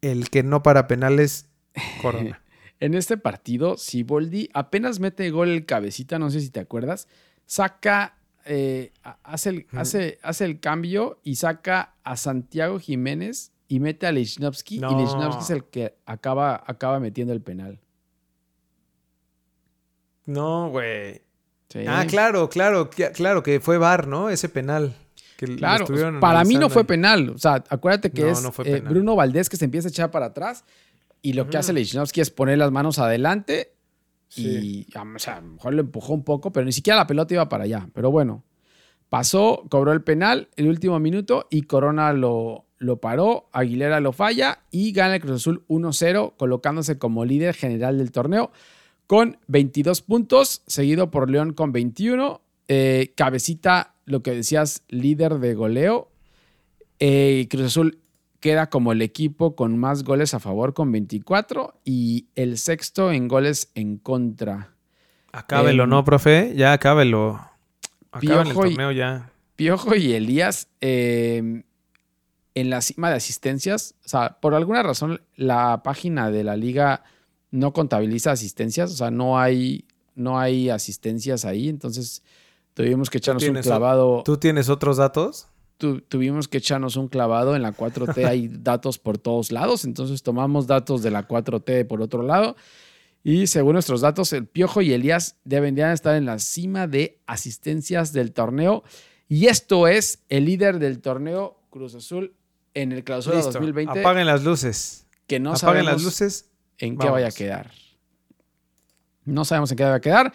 el 0.00 0.30
que 0.30 0.42
no 0.42 0.62
para 0.62 0.86
penales, 0.88 1.46
Corona. 2.02 2.42
En 2.80 2.94
este 2.94 3.16
partido, 3.16 3.76
Siboldi 3.76 4.50
apenas 4.54 4.98
mete 4.98 5.30
gol 5.30 5.48
el 5.50 5.66
cabecita, 5.66 6.18
no 6.18 6.30
sé 6.30 6.40
si 6.40 6.50
te 6.50 6.58
acuerdas, 6.60 7.06
saca, 7.46 8.16
eh, 8.44 8.92
hace, 9.22 9.50
el, 9.50 9.66
hace, 9.72 10.18
hace 10.22 10.44
el 10.44 10.58
cambio 10.58 11.20
y 11.22 11.36
saca 11.36 11.94
a 12.02 12.16
Santiago 12.16 12.80
Jiménez 12.80 13.52
y 13.68 13.80
mete 13.80 14.06
a 14.06 14.12
Lichnowsky. 14.12 14.78
No. 14.78 14.90
Y 14.92 15.02
Lichnowsky 15.04 15.42
es 15.42 15.50
el 15.50 15.64
que 15.64 15.94
acaba, 16.06 16.62
acaba 16.66 17.00
metiendo 17.00 17.32
el 17.32 17.40
penal. 17.40 17.80
No, 20.26 20.70
güey. 20.70 21.22
Sí. 21.68 21.80
Ah, 21.88 22.04
claro, 22.08 22.48
claro, 22.48 22.90
cl- 22.90 23.12
claro, 23.12 23.42
que 23.42 23.60
fue 23.60 23.78
VAR, 23.78 24.06
¿no? 24.06 24.28
Ese 24.28 24.48
penal. 24.48 24.94
Que 25.36 25.56
Claro, 25.56 25.86
para 26.20 26.44
mí 26.44 26.54
no 26.56 26.68
fue 26.70 26.84
penal. 26.84 27.30
O 27.30 27.38
sea, 27.38 27.64
acuérdate 27.68 28.10
que 28.12 28.22
No, 28.22 28.28
es 28.28 28.42
no 28.42 28.52
eh. 28.64 28.80
Bruno 28.80 29.16
Valdés 29.16 29.48
que 29.48 29.56
se 29.56 29.64
empieza 29.64 29.88
a 29.88 29.90
echar 29.90 30.10
para 30.10 30.26
atrás 30.26 30.64
y 31.20 31.32
lo 31.32 31.48
que 31.48 31.56
hace 31.56 31.72
Lichnowsky 31.72 32.20
es 32.20 32.30
poner 32.30 32.58
las 32.58 32.70
manos 32.70 32.98
adelante 32.98 33.74
Sí. 34.28 34.86
y, 34.94 34.98
o 34.98 35.18
sea, 35.18 35.36
a 35.36 35.40
lo 35.40 35.48
mejor 35.48 35.74
lo 35.74 35.80
empujó 35.82 36.14
un 36.14 36.24
poco, 36.24 36.52
pero 36.52 36.64
ni 36.64 36.72
siquiera 36.72 36.96
la 36.96 37.06
pelota 37.06 37.34
iba 37.34 37.48
para 37.48 37.64
allá. 37.64 37.88
Pero 37.92 38.10
bueno, 38.10 38.44
pasó, 39.08 39.64
cobró 39.68 39.92
el 39.92 40.02
penal 40.02 40.48
el 40.56 40.68
último 40.68 40.98
minuto 41.00 41.48
y 41.50 41.62
Corona 41.62 42.12
lo, 42.14 42.64
lo 42.82 42.96
paró, 42.96 43.48
Aguilera 43.52 44.00
lo 44.00 44.12
falla 44.12 44.58
y 44.70 44.92
gana 44.92 45.14
el 45.14 45.20
Cruz 45.20 45.36
Azul 45.36 45.64
1-0, 45.68 46.34
colocándose 46.36 46.98
como 46.98 47.24
líder 47.24 47.54
general 47.54 47.98
del 47.98 48.10
torneo 48.10 48.50
con 49.06 49.38
22 49.46 50.02
puntos, 50.02 50.62
seguido 50.66 51.10
por 51.10 51.30
León 51.30 51.52
con 51.52 51.72
21. 51.72 52.40
Eh, 52.68 53.12
cabecita, 53.14 53.94
lo 54.04 54.22
que 54.22 54.32
decías, 54.32 54.82
líder 54.88 55.38
de 55.38 55.54
goleo. 55.54 56.10
Eh, 56.98 57.46
Cruz 57.50 57.66
Azul 57.66 57.98
queda 58.40 58.68
como 58.68 58.92
el 58.92 59.02
equipo 59.02 59.54
con 59.54 59.78
más 59.78 60.02
goles 60.02 60.34
a 60.34 60.40
favor 60.40 60.74
con 60.74 60.90
24 60.90 61.74
y 61.84 62.26
el 62.34 62.58
sexto 62.58 63.12
en 63.12 63.28
goles 63.28 63.70
en 63.74 63.98
contra. 63.98 64.70
Acábelo, 65.32 65.84
Em, 65.84 65.90
¿no, 65.90 66.04
profe? 66.04 66.52
Ya 66.56 66.72
acábelo. 66.72 67.40
Acaba 68.10 68.42
el 68.42 68.52
torneo 68.52 68.90
ya. 68.90 69.30
Piojo 69.54 69.94
y 69.94 70.12
Elías 70.12 70.68
eh, 70.80 71.62
en 72.54 72.70
la 72.70 72.80
cima 72.80 73.10
de 73.10 73.16
asistencias. 73.16 73.94
O 74.04 74.08
sea, 74.08 74.38
por 74.40 74.54
alguna 74.54 74.82
razón 74.82 75.20
la 75.36 75.82
página 75.82 76.30
de 76.30 76.44
la 76.44 76.56
liga 76.56 77.02
no 77.50 77.72
contabiliza 77.72 78.32
asistencias. 78.32 78.92
O 78.92 78.96
sea, 78.96 79.10
no 79.10 79.38
hay, 79.38 79.86
no 80.14 80.38
hay 80.38 80.70
asistencias 80.70 81.44
ahí. 81.44 81.68
Entonces 81.68 82.22
tuvimos 82.74 83.10
que 83.10 83.18
echarnos 83.18 83.44
un 83.44 83.54
clavado. 83.56 84.22
¿Tú 84.24 84.36
tienes 84.36 84.68
otros 84.68 84.96
datos? 84.96 85.48
tu- 85.78 86.00
tuvimos 86.00 86.46
que 86.46 86.58
echarnos 86.58 86.94
un 86.96 87.08
clavado 87.08 87.56
en 87.56 87.62
la 87.62 87.72
4T. 87.72 88.24
Hay 88.24 88.48
datos 88.52 88.98
por 88.98 89.18
todos 89.18 89.50
lados. 89.50 89.84
Entonces 89.84 90.22
tomamos 90.22 90.66
datos 90.68 91.02
de 91.02 91.10
la 91.10 91.26
4T 91.26 91.86
por 91.88 92.00
otro 92.02 92.22
lado. 92.22 92.54
Y 93.24 93.46
según 93.48 93.72
nuestros 93.74 94.00
datos, 94.00 94.32
el 94.32 94.46
Piojo 94.46 94.80
y 94.82 94.92
Elías 94.92 95.36
deberían 95.44 95.90
estar 95.92 96.14
en 96.16 96.24
la 96.24 96.38
cima 96.38 96.86
de 96.86 97.20
asistencias 97.26 98.12
del 98.12 98.32
torneo. 98.32 98.82
Y 99.28 99.46
esto 99.46 99.86
es 99.88 100.22
el 100.28 100.44
líder 100.44 100.78
del 100.78 101.00
torneo 101.00 101.58
Cruz 101.70 101.94
Azul 101.94 102.34
en 102.74 102.92
el 102.92 103.04
clausura 103.04 103.36
Listo. 103.36 103.52
2020. 103.52 104.00
Apaguen 104.00 104.26
las 104.26 104.42
luces. 104.44 105.06
que 105.26 105.38
no 105.40 105.50
Apaguen 105.50 105.60
sabemos 105.60 105.92
las 105.92 106.02
luces. 106.02 106.50
en 106.78 106.98
qué 106.98 107.08
vaya 107.08 107.28
a 107.28 107.30
quedar. 107.32 107.70
No 109.24 109.44
sabemos 109.44 109.70
en 109.70 109.76
qué 109.76 109.84
vaya 109.84 109.96
a 109.96 110.00
quedar. 110.00 110.32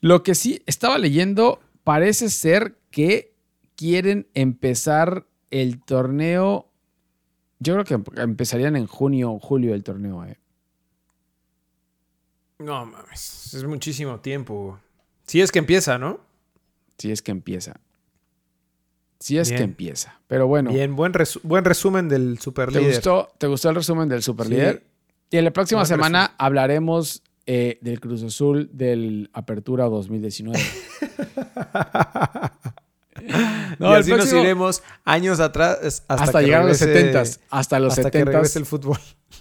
Lo 0.00 0.22
que 0.22 0.34
sí 0.34 0.62
estaba 0.66 0.98
leyendo, 0.98 1.60
parece 1.84 2.28
ser 2.30 2.76
que 2.90 3.32
quieren 3.76 4.28
empezar 4.34 5.26
el 5.50 5.80
torneo. 5.82 6.68
Yo 7.60 7.74
creo 7.74 7.84
que 7.84 7.94
em- 7.94 8.04
empezarían 8.16 8.76
en 8.76 8.86
junio 8.86 9.32
o 9.32 9.38
julio 9.38 9.74
el 9.74 9.82
torneo. 9.84 10.24
eh. 10.24 10.38
No 12.58 12.86
mames. 12.86 13.54
Es 13.54 13.64
muchísimo 13.64 14.20
tiempo. 14.20 14.78
Si 15.26 15.40
es 15.40 15.50
que 15.52 15.58
empieza, 15.58 15.98
¿no? 15.98 16.20
Si 16.98 17.10
es 17.10 17.22
que 17.22 17.30
empieza. 17.32 17.80
Si 19.24 19.38
es 19.38 19.48
que 19.48 19.54
Bien. 19.54 19.70
empieza. 19.70 20.20
Pero 20.26 20.46
bueno, 20.46 20.70
Bien, 20.70 20.94
buen, 20.96 21.14
resu- 21.14 21.40
buen 21.44 21.64
resumen 21.64 22.10
del 22.10 22.38
super 22.40 22.70
¿te, 22.70 22.78
gustó, 22.80 23.30
¿te 23.38 23.46
gustó 23.46 23.70
el 23.70 23.76
resumen 23.76 24.06
del 24.06 24.22
Superlíder? 24.22 24.82
Sí. 24.84 25.26
Y 25.30 25.36
en 25.38 25.44
la 25.44 25.50
próxima 25.50 25.80
Buen 25.80 25.86
semana 25.88 26.34
hablaremos 26.36 27.22
eh, 27.46 27.78
del 27.80 28.00
Cruz 28.00 28.22
Azul 28.22 28.68
del 28.74 29.30
Apertura 29.32 29.86
2019. 29.86 30.60
No, 33.78 33.92
y 33.92 34.00
así 34.00 34.10
nos 34.10 34.18
próximo- 34.18 34.42
iremos 34.42 34.82
años 35.04 35.40
atrás 35.40 35.78
hasta, 36.08 36.14
hasta, 36.24 36.38
que 36.40 36.44
llegar 36.46 36.62
a 36.62 36.64
los 36.66 36.80
regrese- 36.80 36.92
70 37.12 37.22
hasta 37.50 37.78
los 37.80 37.92
hasta 37.92 38.10
que 38.10 38.18
70 38.18 38.32
regrese 38.32 38.58
el 38.58 38.66
fútbol. 38.66 38.98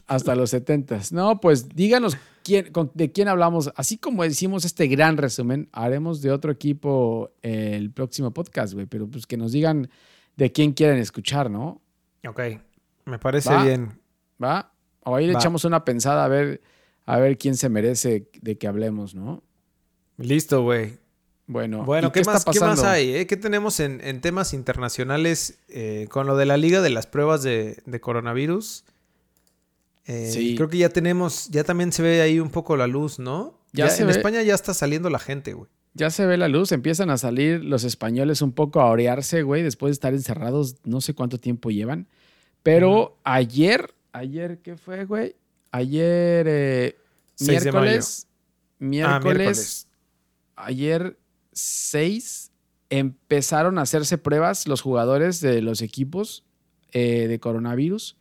hasta 0.07 0.35
los 0.35 0.49
70 0.51 0.99
No, 1.11 1.41
pues 1.41 1.67
díganos 1.69 2.15
quién, 2.43 2.71
con- 2.71 2.91
de 2.93 3.11
quién 3.11 3.27
hablamos. 3.27 3.71
Así 3.75 3.97
como 3.97 4.23
hicimos 4.25 4.65
este 4.65 4.87
gran 4.87 5.17
resumen, 5.17 5.69
haremos 5.71 6.21
de 6.21 6.31
otro 6.31 6.51
equipo 6.51 7.31
el 7.41 7.91
próximo 7.91 8.31
podcast, 8.31 8.73
güey. 8.73 8.85
Pero 8.85 9.07
pues 9.07 9.25
que 9.25 9.37
nos 9.37 9.51
digan 9.51 9.89
de 10.35 10.51
quién 10.51 10.73
quieren 10.73 10.97
escuchar, 10.99 11.49
¿no? 11.49 11.81
Ok, 12.27 12.39
me 13.05 13.19
parece 13.19 13.49
Va. 13.49 13.63
bien. 13.63 13.99
¿Va? 14.43 14.71
O 15.01 15.15
ahí 15.15 15.25
le 15.27 15.33
Va. 15.33 15.39
echamos 15.39 15.65
una 15.65 15.83
pensada 15.85 16.23
a 16.25 16.27
ver, 16.27 16.61
a 17.05 17.17
ver 17.19 17.37
quién 17.37 17.55
se 17.57 17.69
merece 17.69 18.29
de 18.41 18.57
que 18.57 18.67
hablemos, 18.67 19.15
¿no? 19.15 19.41
Listo, 20.17 20.61
güey. 20.63 20.97
Bueno, 21.45 21.83
Bueno, 21.83 22.07
¿y 22.07 22.11
¿qué, 22.11 22.21
está 22.21 22.33
más, 22.33 22.45
¿qué 22.45 22.59
más 22.61 22.83
hay? 22.83 23.15
eh? 23.15 23.27
¿Qué 23.27 23.35
tenemos 23.35 23.81
en, 23.81 23.99
en 24.01 24.21
temas 24.21 24.53
internacionales 24.53 25.59
eh, 25.67 26.07
con 26.09 26.25
lo 26.25 26.37
de 26.37 26.45
la 26.45 26.55
liga 26.55 26.81
de 26.81 26.89
las 26.89 27.05
pruebas 27.05 27.43
de, 27.43 27.81
de 27.85 27.99
coronavirus? 27.99 28.85
Eh, 30.05 30.29
Sí. 30.31 30.55
Creo 30.55 30.69
que 30.69 30.77
ya 30.77 30.89
tenemos, 30.89 31.49
ya 31.49 31.63
también 31.63 31.91
se 31.91 32.03
ve 32.03 32.21
ahí 32.21 32.39
un 32.39 32.49
poco 32.49 32.75
la 32.77 32.87
luz, 32.87 33.19
¿no? 33.19 33.59
Ya 33.71 33.89
se 33.89 34.01
en 34.01 34.07
ve. 34.07 34.13
España 34.13 34.41
ya 34.41 34.53
está 34.53 34.73
saliendo 34.73 35.09
la 35.09 35.19
gente, 35.19 35.53
güey. 35.53 35.69
Ya 35.95 36.09
se 36.09 36.25
ve 36.25 36.37
la 36.37 36.47
luz, 36.47 36.71
empiezan 36.71 37.09
a 37.11 37.17
salir 37.17 37.63
los 37.63 37.83
españoles 37.83 38.41
un 38.41 38.51
poco 38.51 38.81
a 38.81 38.85
orearse, 38.89 39.43
güey, 39.43 39.61
después 39.63 39.89
de 39.89 39.93
estar 39.93 40.13
encerrados, 40.13 40.77
no 40.83 41.01
sé 41.01 41.13
cuánto 41.13 41.37
tiempo 41.37 41.69
llevan. 41.69 42.07
Pero 42.63 43.17
ayer, 43.23 43.93
ayer, 44.11 44.59
¿qué 44.63 44.75
fue, 44.75 45.05
güey? 45.05 45.35
Ayer, 45.71 46.45
eh, 46.49 46.97
6 47.35 47.63
de 47.65 47.71
mayo. 47.71 47.81
miércoles, 47.91 48.27
Ah, 48.79 48.79
miércoles, 48.79 49.87
ayer 50.55 51.17
6, 51.51 52.51
empezaron 52.89 53.77
a 53.77 53.81
hacerse 53.83 54.17
pruebas 54.17 54.67
los 54.67 54.81
jugadores 54.81 55.41
de 55.41 55.61
los 55.61 55.81
equipos 55.81 56.43
eh, 56.91 57.27
de 57.27 57.39
coronavirus. 57.39 58.17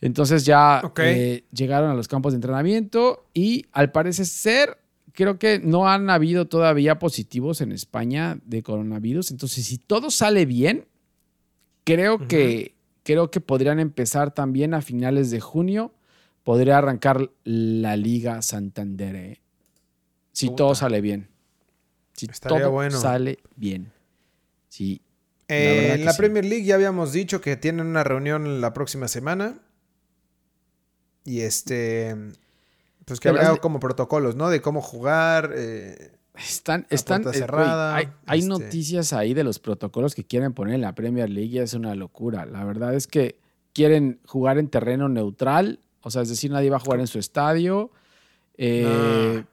Entonces 0.00 0.44
ya 0.44 0.80
eh, 0.98 1.44
llegaron 1.52 1.90
a 1.90 1.94
los 1.94 2.06
campos 2.06 2.32
de 2.32 2.36
entrenamiento 2.36 3.26
y 3.34 3.66
al 3.72 3.90
parecer 3.90 4.26
ser, 4.26 4.78
creo 5.12 5.38
que 5.38 5.58
no 5.58 5.88
han 5.88 6.08
habido 6.08 6.46
todavía 6.46 6.98
positivos 6.98 7.60
en 7.60 7.72
España 7.72 8.38
de 8.44 8.62
coronavirus. 8.62 9.32
Entonces, 9.32 9.66
si 9.66 9.78
todo 9.78 10.10
sale 10.10 10.46
bien, 10.46 10.86
creo 11.84 12.28
que 12.28 12.76
creo 13.02 13.30
que 13.30 13.40
podrían 13.40 13.80
empezar 13.80 14.34
también 14.34 14.74
a 14.74 14.82
finales 14.82 15.30
de 15.30 15.40
junio. 15.40 15.94
Podría 16.44 16.78
arrancar 16.78 17.30
la 17.44 17.96
Liga 17.96 18.40
Santander. 18.42 19.16
¿eh? 19.16 19.40
Si 20.32 20.54
todo 20.54 20.74
sale 20.74 21.00
bien. 21.00 21.28
Si 22.14 22.26
Estaría 22.26 22.60
todo 22.60 22.70
bueno. 22.70 22.98
sale 22.98 23.38
bien. 23.56 23.92
Sí. 24.68 25.00
Eh, 25.48 25.80
verdad 25.80 25.94
en 25.96 26.04
la 26.04 26.12
sí. 26.12 26.18
Premier 26.18 26.44
League 26.44 26.64
ya 26.64 26.74
habíamos 26.74 27.12
dicho 27.12 27.40
que 27.40 27.56
tienen 27.56 27.86
una 27.86 28.04
reunión 28.04 28.60
la 28.60 28.74
próxima 28.74 29.08
semana. 29.08 29.58
Y 31.28 31.40
este. 31.42 32.16
Pues 33.04 33.20
que 33.20 33.28
habrá 33.28 33.56
como 33.56 33.80
protocolos, 33.80 34.34
¿no? 34.36 34.48
De 34.50 34.60
cómo 34.62 34.80
jugar. 34.80 35.52
eh, 35.54 36.12
Están, 36.36 36.86
están, 36.90 37.26
eh, 37.28 37.32
cerrada, 37.32 37.94
hay, 37.96 38.08
hay 38.26 38.38
este- 38.40 38.48
noticias 38.48 39.12
ahí 39.12 39.34
de 39.34 39.44
los 39.44 39.58
protocolos 39.58 40.14
que 40.14 40.24
quieren 40.24 40.52
poner 40.54 40.74
en 40.74 40.80
la 40.82 40.94
Premier 40.94 41.28
League 41.28 41.50
y 41.50 41.58
es 41.58 41.74
una 41.74 41.94
locura. 41.94 42.46
La 42.46 42.64
verdad 42.64 42.94
es 42.94 43.06
que 43.06 43.38
quieren 43.74 44.20
jugar 44.26 44.58
en 44.58 44.68
terreno 44.68 45.08
neutral, 45.08 45.80
o 46.02 46.10
sea, 46.10 46.22
es 46.22 46.28
decir, 46.28 46.50
nadie 46.50 46.70
va 46.70 46.76
a 46.76 46.80
jugar 46.80 47.00
en 47.00 47.06
su 47.06 47.18
estadio, 47.18 47.90
eh, 48.56 49.44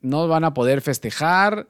no 0.00 0.26
van 0.28 0.44
a 0.44 0.54
poder 0.54 0.80
festejar. 0.80 1.68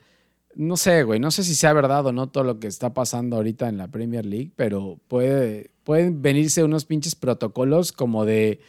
No 0.57 0.77
sé, 0.77 1.03
güey, 1.03 1.19
no 1.21 1.31
sé 1.33 1.43
si 1.43 1.55
sea 1.55 1.73
verdad 1.73 2.07
o 2.07 2.13
no 2.13 2.29
todo 2.29 2.45
lo 2.45 2.61
que 2.61 2.69
está 2.69 2.95
pasando 2.95 3.37
ahorita 3.37 3.69
en 3.69 3.77
la 3.77 3.89
Premier 3.89 4.25
League, 4.25 4.53
pero 4.55 4.99
puede, 5.09 5.71
pueden 5.83 6.23
venirse 6.23 6.63
unos 6.63 6.85
pinches 6.85 7.17
protocolos 7.17 7.91
como 7.93 8.25
de, 8.25 8.61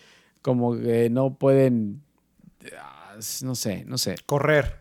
como 0.45 0.77
que 0.77 1.09
no 1.09 1.33
pueden, 1.39 2.03
ah, 2.79 3.15
no 3.41 3.55
sé, 3.55 3.83
no 3.85 3.97
sé. 3.97 4.15
correr. 4.27 4.79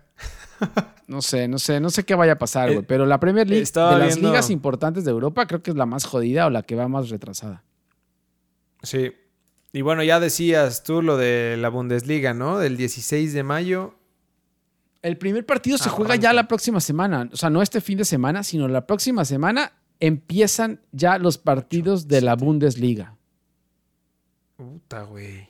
No 1.06 1.20
sé, 1.20 1.48
no 1.48 1.58
sé, 1.58 1.80
no 1.80 1.90
sé 1.90 2.04
qué 2.04 2.14
vaya 2.14 2.32
a 2.32 2.38
pasar, 2.38 2.70
Eh, 2.70 2.74
güey. 2.76 2.86
Pero 2.86 3.04
la 3.04 3.20
Premier 3.20 3.46
League, 3.48 3.64
de 3.66 3.80
las 3.80 4.14
viendo- 4.14 4.30
ligas 4.30 4.48
importantes 4.48 5.04
de 5.04 5.10
Europa, 5.10 5.46
creo 5.46 5.62
que 5.62 5.70
es 5.70 5.76
la 5.76 5.84
más 5.84 6.06
jodida 6.06 6.46
o 6.46 6.50
la 6.50 6.62
que 6.62 6.76
va 6.76 6.88
más 6.88 7.10
retrasada. 7.10 7.62
Sí. 8.82 9.12
Y 9.74 9.82
bueno, 9.82 10.02
ya 10.02 10.18
decías 10.18 10.82
tú 10.82 11.02
lo 11.02 11.18
de 11.18 11.56
la 11.58 11.68
Bundesliga, 11.68 12.32
¿no? 12.32 12.58
Del 12.58 12.78
16 12.78 13.34
de 13.34 13.42
mayo. 13.42 13.96
El 15.02 15.18
primer 15.18 15.44
partido 15.44 15.76
se 15.76 15.90
juega 15.90 16.12
Arranca. 16.14 16.22
ya 16.28 16.32
la 16.32 16.48
próxima 16.48 16.80
semana. 16.80 17.28
O 17.30 17.36
sea, 17.36 17.50
no 17.50 17.60
este 17.60 17.82
fin 17.82 17.98
de 17.98 18.06
semana, 18.06 18.42
sino 18.42 18.66
la 18.68 18.86
próxima 18.86 19.26
semana 19.26 19.72
empiezan 20.00 20.80
ya 20.92 21.18
los 21.18 21.36
partidos 21.36 22.08
de 22.08 22.22
la 22.22 22.34
Bundesliga. 22.34 23.16
Puta, 24.56 25.02
güey. 25.02 25.48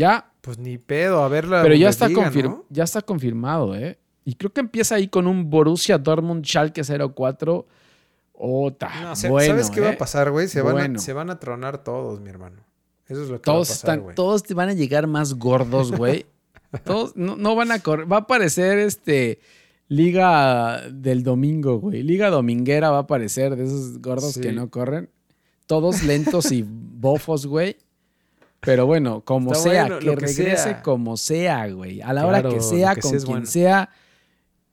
Ya, 0.00 0.32
Pues 0.40 0.58
ni 0.58 0.78
pedo, 0.78 1.22
a 1.22 1.28
ver 1.28 1.46
la 1.46 1.62
pero 1.62 1.74
ya 1.74 1.88
está, 1.90 2.08
confir- 2.08 2.44
¿no? 2.44 2.64
ya 2.70 2.84
está 2.84 3.02
confirmado, 3.02 3.74
¿eh? 3.76 3.98
Y 4.24 4.34
creo 4.34 4.52
que 4.52 4.60
empieza 4.60 4.94
ahí 4.94 5.08
con 5.08 5.26
un 5.26 5.50
Borussia 5.50 5.98
Dortmund 5.98 6.44
Schalke 6.44 6.82
04. 6.82 7.66
Ota, 8.42 8.88
No, 9.02 9.30
bueno, 9.30 9.46
¿Sabes 9.52 9.70
qué 9.70 9.80
va 9.82 9.90
¿eh? 9.90 9.94
a 9.94 9.98
pasar, 9.98 10.30
güey? 10.30 10.48
Se, 10.48 10.62
van 10.62 10.70
a- 10.70 10.80
Bueno. 10.80 10.98
se 10.98 11.12
van 11.12 11.28
a 11.28 11.38
tronar 11.38 11.84
todos, 11.84 12.20
mi 12.20 12.30
hermano. 12.30 12.62
Eso 13.06 13.22
es 13.24 13.28
lo 13.28 13.36
que 13.36 13.42
Todos 13.42 13.68
va 13.68 13.72
a 13.72 13.74
pasar, 13.74 13.98
están, 13.98 14.14
todos 14.14 14.42
te 14.44 14.54
van 14.54 14.68
a 14.70 14.72
llegar 14.72 15.06
más 15.06 15.34
gordos, 15.34 15.92
güey. 15.92 16.24
todos 16.84 17.14
no, 17.16 17.36
no 17.36 17.54
van 17.54 17.70
a 17.72 17.80
correr. 17.80 18.10
Va 18.10 18.16
a 18.16 18.20
aparecer 18.20 18.78
este 18.78 19.40
Liga 19.88 20.88
del 20.90 21.22
domingo, 21.24 21.78
güey. 21.80 22.02
Liga 22.04 22.30
dominguera 22.30 22.90
va 22.90 22.98
a 22.98 23.00
aparecer 23.00 23.56
de 23.56 23.64
esos 23.64 24.00
gordos 24.00 24.32
Sí. 24.34 24.40
que 24.40 24.52
no 24.52 24.70
corren. 24.70 25.10
Todos 25.66 26.04
lentos 26.04 26.52
y 26.52 26.64
bofos, 26.66 27.46
güey. 27.46 27.76
Pero 28.60 28.84
bueno, 28.86 29.22
como 29.22 29.52
Está 29.52 29.62
sea, 29.70 29.82
bueno, 29.86 29.98
que 30.00 30.16
regrese 30.16 30.56
sea. 30.56 30.82
como 30.82 31.16
sea, 31.16 31.66
güey. 31.68 32.02
A 32.02 32.12
la 32.12 32.26
hora 32.26 32.42
que 32.42 32.60
sea, 32.60 32.94
que 32.94 33.00
con 33.00 33.10
sea 33.12 33.18
quien 33.20 33.30
bueno. 33.30 33.46
sea. 33.46 33.90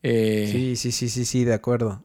eh, 0.04 0.50
Sí, 0.52 0.76
sí, 0.76 0.91
sí, 0.91 1.08
sí, 1.10 1.23
sí, 1.26 1.45
de 1.45 1.54
acuerdo. 1.54 2.04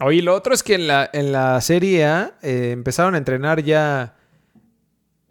Oye, 0.00 0.22
lo 0.22 0.34
otro 0.34 0.54
es 0.54 0.62
que 0.62 0.74
en 0.74 0.86
la, 0.86 1.08
en 1.12 1.30
la 1.32 1.60
Serie 1.60 2.04
A 2.06 2.34
eh, 2.42 2.70
empezaron 2.72 3.14
a 3.14 3.18
entrenar 3.18 3.62
ya 3.62 4.16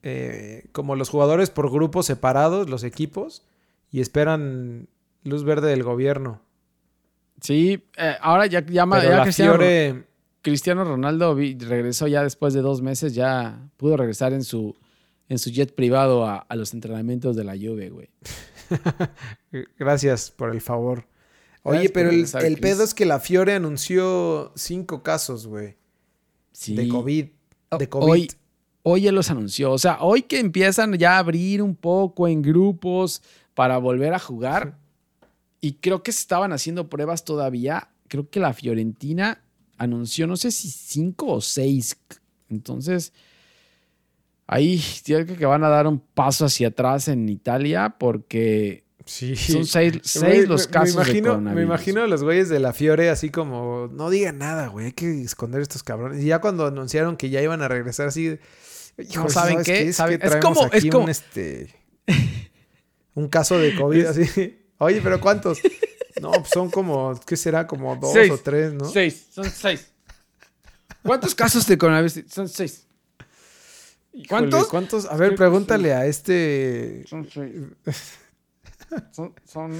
eh, 0.03 0.65
como 0.71 0.95
los 0.95 1.09
jugadores 1.09 1.49
por 1.49 1.71
grupos 1.71 2.05
separados, 2.05 2.69
los 2.69 2.83
equipos, 2.83 3.43
y 3.91 4.01
esperan 4.01 4.87
luz 5.23 5.43
verde 5.43 5.69
del 5.69 5.83
gobierno. 5.83 6.41
Sí, 7.41 7.83
eh, 7.97 8.15
ahora 8.21 8.45
ya, 8.45 8.61
ya, 8.65 8.85
ya 8.85 9.23
Cristiano, 9.23 9.53
Fiore, 9.53 10.03
Cristiano 10.41 10.83
Ronaldo 10.83 11.35
vi- 11.35 11.57
regresó 11.57 12.07
ya 12.07 12.23
después 12.23 12.53
de 12.53 12.61
dos 12.61 12.81
meses, 12.81 13.13
ya 13.13 13.59
pudo 13.77 13.97
regresar 13.97 14.31
en 14.33 14.43
su, 14.43 14.75
en 15.31 15.39
su 15.39 15.49
jet 15.49 15.73
privado 15.73 16.25
a, 16.25 16.39
a 16.39 16.55
los 16.57 16.73
entrenamientos 16.73 17.37
de 17.37 17.45
la 17.45 17.53
Juve, 17.53 17.89
güey. 17.89 18.09
gracias 19.79 20.29
por 20.29 20.53
el 20.53 20.59
favor. 20.59 21.07
Oye, 21.63 21.87
Gracias 21.87 22.33
pero 22.33 22.45
el, 22.45 22.57
pedo 22.57 22.83
es 22.83 22.93
que 22.93 23.05
la 23.05 23.21
Fiore 23.21 23.53
anunció 23.53 24.51
cinco 24.57 25.03
casos, 25.03 25.47
güey, 25.47 25.77
Sí. 26.51 26.75
de 26.75 26.89
COVID. 26.89 27.27
De 27.79 27.87
COVID. 27.87 28.09
Hoy, 28.09 28.31
hoy 28.83 29.07
él 29.07 29.15
los 29.15 29.31
anunció. 29.31 29.71
O 29.71 29.77
sea, 29.77 29.99
hoy 30.01 30.23
que 30.23 30.37
empiezan 30.37 30.97
ya 30.97 31.15
a 31.15 31.19
abrir 31.19 31.61
un 31.61 31.77
poco 31.77 32.27
en 32.27 32.41
grupos 32.41 33.21
para 33.53 33.77
volver 33.77 34.13
a 34.13 34.19
jugar. 34.19 34.79
Y 35.61 35.75
creo 35.75 36.03
que 36.03 36.11
se 36.11 36.19
estaban 36.19 36.51
haciendo 36.51 36.89
pruebas 36.89 37.23
todavía. 37.23 37.87
Creo 38.09 38.29
que 38.29 38.41
la 38.41 38.51
Fiorentina 38.51 39.41
anunció, 39.77 40.27
no 40.27 40.35
sé 40.35 40.51
si 40.51 40.69
cinco 40.69 41.27
o 41.27 41.39
seis. 41.39 41.95
Entonces, 42.49 43.13
ahí 44.51 44.83
creo 45.03 45.25
que 45.25 45.45
van 45.45 45.63
a 45.63 45.69
dar 45.69 45.87
un 45.87 45.99
paso 45.99 46.45
hacia 46.45 46.67
atrás 46.67 47.07
en 47.07 47.27
Italia 47.29 47.95
porque 47.97 48.83
Sí. 49.05 49.35
son 49.35 49.65
seis, 49.65 49.93
seis 50.03 50.47
los 50.47 50.67
me- 50.67 50.71
casos 50.73 50.95
me 50.95 51.01
imagino, 51.01 51.15
de 51.15 51.21
Me 51.21 51.29
coronavirus. 51.29 51.63
imagino 51.63 52.01
a 52.03 52.07
los 52.07 52.23
güeyes 52.23 52.49
de 52.49 52.59
la 52.59 52.71
Fiore 52.73 53.09
así 53.09 53.29
como, 53.31 53.89
no 53.91 54.09
digan 54.11 54.37
nada, 54.37 54.67
güey, 54.67 54.87
hay 54.87 54.91
que 54.91 55.21
esconder 55.21 55.61
estos 55.61 55.81
cabrones. 55.83 56.21
Y 56.23 56.27
ya 56.27 56.39
cuando 56.39 56.67
anunciaron 56.67 57.17
que 57.17 57.29
ya 57.31 57.41
iban 57.41 57.61
a 57.63 57.67
regresar 57.67 58.07
así, 58.09 58.37
hijo, 58.99 59.29
¿saben 59.29 59.53
¿sabes 59.63 59.65
qué? 59.65 59.87
Es, 59.89 59.95
¿Saben? 59.95 60.19
que 60.19 60.27
Es 60.27 60.35
como- 60.35 60.69
es 60.71 60.85
como- 60.85 61.03
un, 61.05 61.09
este, 61.09 61.73
un 63.15 63.27
caso 63.27 63.57
de 63.57 63.75
COVID 63.75 64.05
así. 64.05 64.57
Oye, 64.77 64.99
pero 65.01 65.19
¿cuántos? 65.19 65.59
No, 66.21 66.31
pues 66.31 66.49
son 66.53 66.69
como, 66.69 67.19
¿qué 67.25 67.35
será? 67.35 67.65
Como 67.67 67.95
dos 67.95 68.13
Seis. 68.13 68.31
o 68.31 68.37
tres, 68.37 68.73
¿no? 68.73 68.85
Seis, 68.85 69.27
son 69.31 69.49
seis. 69.49 69.91
¿Cuántos 71.03 71.33
casos 71.33 71.65
de 71.65 71.77
coronavirus? 71.77 72.25
Son 72.27 72.47
seis. 72.47 72.85
Híjole, 74.13 74.27
¿Cuántos? 74.27 74.67
¿Cuántos? 74.67 75.05
A 75.05 75.15
ver, 75.15 75.35
pregúntale 75.35 75.93
a 75.93 76.05
este... 76.05 77.03
Son 77.07 77.25
seis. 77.31 77.53
Son, 79.11 79.33
son- 79.45 79.71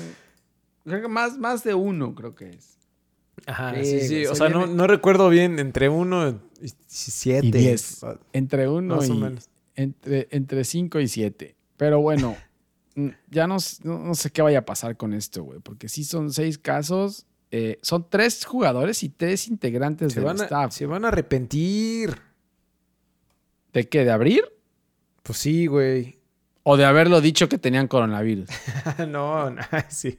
creo 0.86 1.02
que 1.02 1.08
más, 1.10 1.38
más 1.38 1.64
de 1.66 1.74
uno, 1.74 2.16
creo 2.16 2.34
que 2.34 2.50
es. 2.52 2.78
Ajá, 3.46 3.74
Sí, 3.84 4.00
sí, 4.08 4.26
O 4.26 4.30
se 4.30 4.36
sea, 4.38 4.50
no, 4.50 4.60
viene- 4.60 4.74
no 4.76 4.88
recuerdo 4.88 5.28
bien, 5.30 5.60
entre 5.60 5.90
uno 5.90 6.40
y 6.62 6.72
siete. 6.88 7.48
Y 7.48 7.52
diez. 7.52 8.00
Entre 8.32 8.70
uno 8.70 8.96
Más 8.98 9.10
o 9.10 9.14
y. 9.14 9.18
menos. 9.20 9.50
Entre, 9.76 10.28
entre 10.32 10.64
cinco 10.64 11.00
y 11.02 11.08
siete. 11.10 11.56
Pero 11.76 12.00
bueno, 12.00 12.38
ya 13.30 13.48
no, 13.48 13.58
no, 13.84 14.00
no 14.00 14.16
sé 14.16 14.30
qué 14.32 14.42
vaya 14.42 14.60
a 14.60 14.66
pasar 14.66 14.96
con 14.96 15.14
esto, 15.14 15.44
güey. 15.44 15.60
Porque 15.60 15.90
sí 15.90 16.06
son 16.06 16.32
seis 16.32 16.58
casos. 16.58 17.26
eh, 17.52 17.80
son 17.82 18.08
tres 18.10 18.46
jugadores 18.46 19.04
y 19.04 19.10
tres 19.10 19.50
integrantes 19.50 20.14
Se 20.14 20.20
del 20.22 20.26
van, 20.28 20.40
a, 20.40 20.44
staff. 20.46 20.72
se 20.74 20.86
van 20.86 21.04
a 21.04 21.10
arrepentir. 21.10 22.16
¿De 23.74 23.88
qué? 23.88 24.06
¿De 24.06 24.12
abrir? 24.12 24.44
Pues 25.24 25.38
sí, 25.38 25.68
güey. 25.68 26.20
O 26.64 26.78
de 26.78 26.86
haberlo 26.86 27.22
dicho 27.22 27.50
que 27.50 27.58
tenían 27.58 27.88
coronavirus. 27.88 28.50
no, 29.08 29.50
no, 29.50 29.62
sí. 29.90 30.18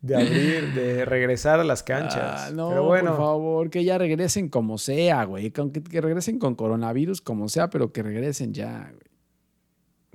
De 0.00 0.16
abrir, 0.16 0.74
de 0.74 1.04
regresar 1.04 1.60
a 1.60 1.64
las 1.64 1.84
canchas. 1.84 2.48
Ah, 2.48 2.50
no, 2.52 2.70
pero 2.70 2.82
bueno, 2.82 3.10
por 3.10 3.18
favor, 3.18 3.70
que 3.70 3.84
ya 3.84 3.98
regresen 3.98 4.48
como 4.48 4.76
sea, 4.76 5.24
güey. 5.24 5.52
Que, 5.52 5.70
que 5.70 6.00
regresen 6.00 6.40
con 6.40 6.56
coronavirus 6.56 7.20
como 7.20 7.48
sea, 7.48 7.70
pero 7.70 7.92
que 7.92 8.02
regresen 8.02 8.52
ya, 8.52 8.90
güey. 8.92 9.10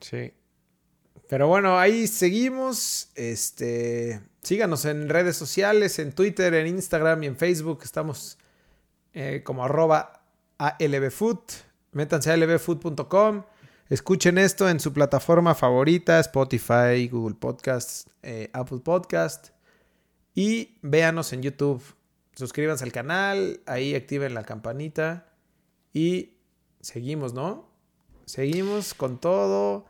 sí. 0.01 0.33
Pero 1.29 1.47
bueno, 1.47 1.77
ahí 1.77 2.07
seguimos. 2.07 3.09
Este, 3.15 4.21
síganos 4.41 4.85
en 4.85 5.09
redes 5.09 5.35
sociales, 5.35 5.99
en 5.99 6.13
Twitter, 6.13 6.53
en 6.53 6.67
Instagram 6.67 7.23
y 7.23 7.27
en 7.27 7.35
Facebook. 7.35 7.81
Estamos 7.83 8.37
eh, 9.13 9.41
como 9.43 9.65
arroba 9.65 10.23
ALBfood. 10.57 11.39
Métanse 11.97 12.29
a 12.29 12.35
albfood.com. 12.35 13.41
Escuchen 13.89 14.37
esto 14.37 14.69
en 14.69 14.79
su 14.79 14.93
plataforma 14.93 15.55
favorita, 15.55 16.19
Spotify, 16.19 17.07
Google 17.11 17.33
Podcasts, 17.33 18.07
eh, 18.21 18.51
Apple 18.53 18.81
Podcast. 18.83 19.47
Y 20.35 20.77
véanos 20.83 21.33
en 21.33 21.41
YouTube. 21.41 21.81
Suscríbanse 22.35 22.83
al 22.83 22.91
canal, 22.91 23.61
ahí 23.65 23.95
activen 23.95 24.35
la 24.35 24.43
campanita. 24.43 25.33
Y 25.91 26.37
seguimos, 26.81 27.33
¿no? 27.33 27.67
Seguimos 28.25 28.93
con 28.93 29.17
todo. 29.19 29.87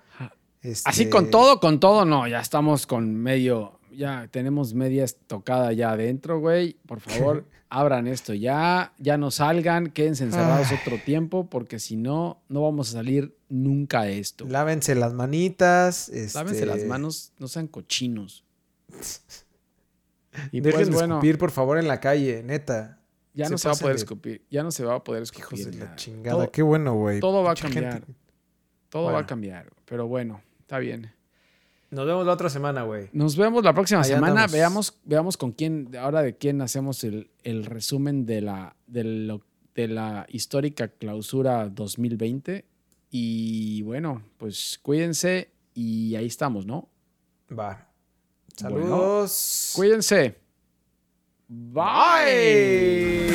Este, 0.62 0.89
Así 0.89 1.10
con 1.10 1.30
todo, 1.30 1.60
con 1.60 1.82
todo, 1.82 2.06
no. 2.06 2.26
Ya 2.26 2.39
estamos 2.39 2.88
con 2.88 3.13
medio. 3.17 3.77
Ya 3.98 4.28
tenemos 4.30 4.76
media 4.76 5.04
estocada 5.04 5.74
ya 5.74 5.90
adentro, 5.92 6.40
güey. 6.40 6.78
Por 6.86 7.00
favor, 7.00 7.46
abran 7.70 8.06
esto 8.08 8.34
ya. 8.36 8.94
Ya 9.00 9.18
no 9.18 9.32
salgan, 9.32 9.88
quédense 9.88 10.24
encerrados 10.26 10.68
Ay. 10.70 10.78
otro 10.82 11.00
tiempo, 11.04 11.50
porque 11.50 11.80
si 11.80 11.98
no, 11.98 12.44
no 12.48 12.62
vamos 12.62 12.90
a 12.90 12.92
salir 12.94 13.36
nunca 13.50 14.04
de 14.04 14.20
esto. 14.20 14.46
Lávense 14.48 14.94
las 14.94 15.14
manitas. 15.14 16.10
Lávense 16.10 16.60
este, 16.60 16.66
las 16.68 16.84
manos, 16.86 17.34
no 17.40 17.48
sean 17.48 17.68
cochinos. 17.68 18.46
Y 20.52 20.62
Dejen 20.62 20.82
pues 20.82 20.88
de 20.90 20.94
bueno, 20.94 21.16
escupir, 21.16 21.38
por 21.40 21.50
favor, 21.50 21.80
en 21.80 21.88
la 21.88 22.00
calle, 22.00 22.44
neta. 22.44 23.00
ya 23.34 23.46
se 23.46 23.52
no 23.52 23.58
se 23.58 23.68
va 23.70 23.74
a 23.74 23.78
poder 23.78 23.96
de- 23.96 24.02
escupir. 24.04 24.46
Ya 24.52 24.62
no 24.62 24.70
se 24.70 24.86
va 24.86 24.94
a 24.96 25.04
poder 25.04 25.24
Hijos 25.24 25.36
escupir. 25.60 25.72
de 25.72 25.78
la 25.86 25.96
chingada. 25.96 26.38
Todo- 26.44 26.52
Qué 26.52 26.62
bueno, 26.62 26.94
güey. 26.94 27.20
todo 27.20 27.42
va 27.42 27.54
a 27.54 27.56
gente. 27.56 27.74
cambiar. 27.82 28.04
Todo 28.90 29.12
va 29.12 29.20
a 29.22 29.26
cambiar. 29.26 29.72
Pero 29.86 30.08
bueno, 30.08 30.42
está 30.60 30.78
bien. 30.78 31.12
Nos 31.89 32.06
vemos 32.06 32.26
la 32.26 32.34
otra 32.34 32.50
semana, 32.50 32.84
güey. 32.84 33.10
Nos 33.13 33.38
vemos 33.38 33.63
la 33.63 33.73
próxima 33.73 34.04
semana. 34.04 34.28
andamos. 34.28 34.52
Veamos, 34.52 35.00
veamos 35.06 35.38
con 35.38 35.52
quién, 35.54 35.89
ahora 36.00 36.21
de 36.21 36.36
quién 36.38 36.62
hacemos 36.62 37.04
el, 37.06 37.30
el 37.43 37.65
resumen 37.65 38.26
de 38.26 38.41
la, 38.41 38.76
de, 38.88 39.04
lo- 39.06 39.41
de 39.73 39.88
la 39.88 40.26
histórica 40.30 40.89
clausura 40.89 41.69
2020. 41.69 42.65
Y 43.10 43.82
bueno, 43.84 44.21
pues 44.38 44.80
cuídense 44.82 45.52
y 45.73 46.15
ahí 46.15 46.26
estamos, 46.26 46.65
¿no? 46.65 46.89
Va. 47.50 47.88
Bueno. 48.62 48.80
Saludos. 48.88 49.71
Cuídense. 49.76 50.36
Bye. 51.47 53.28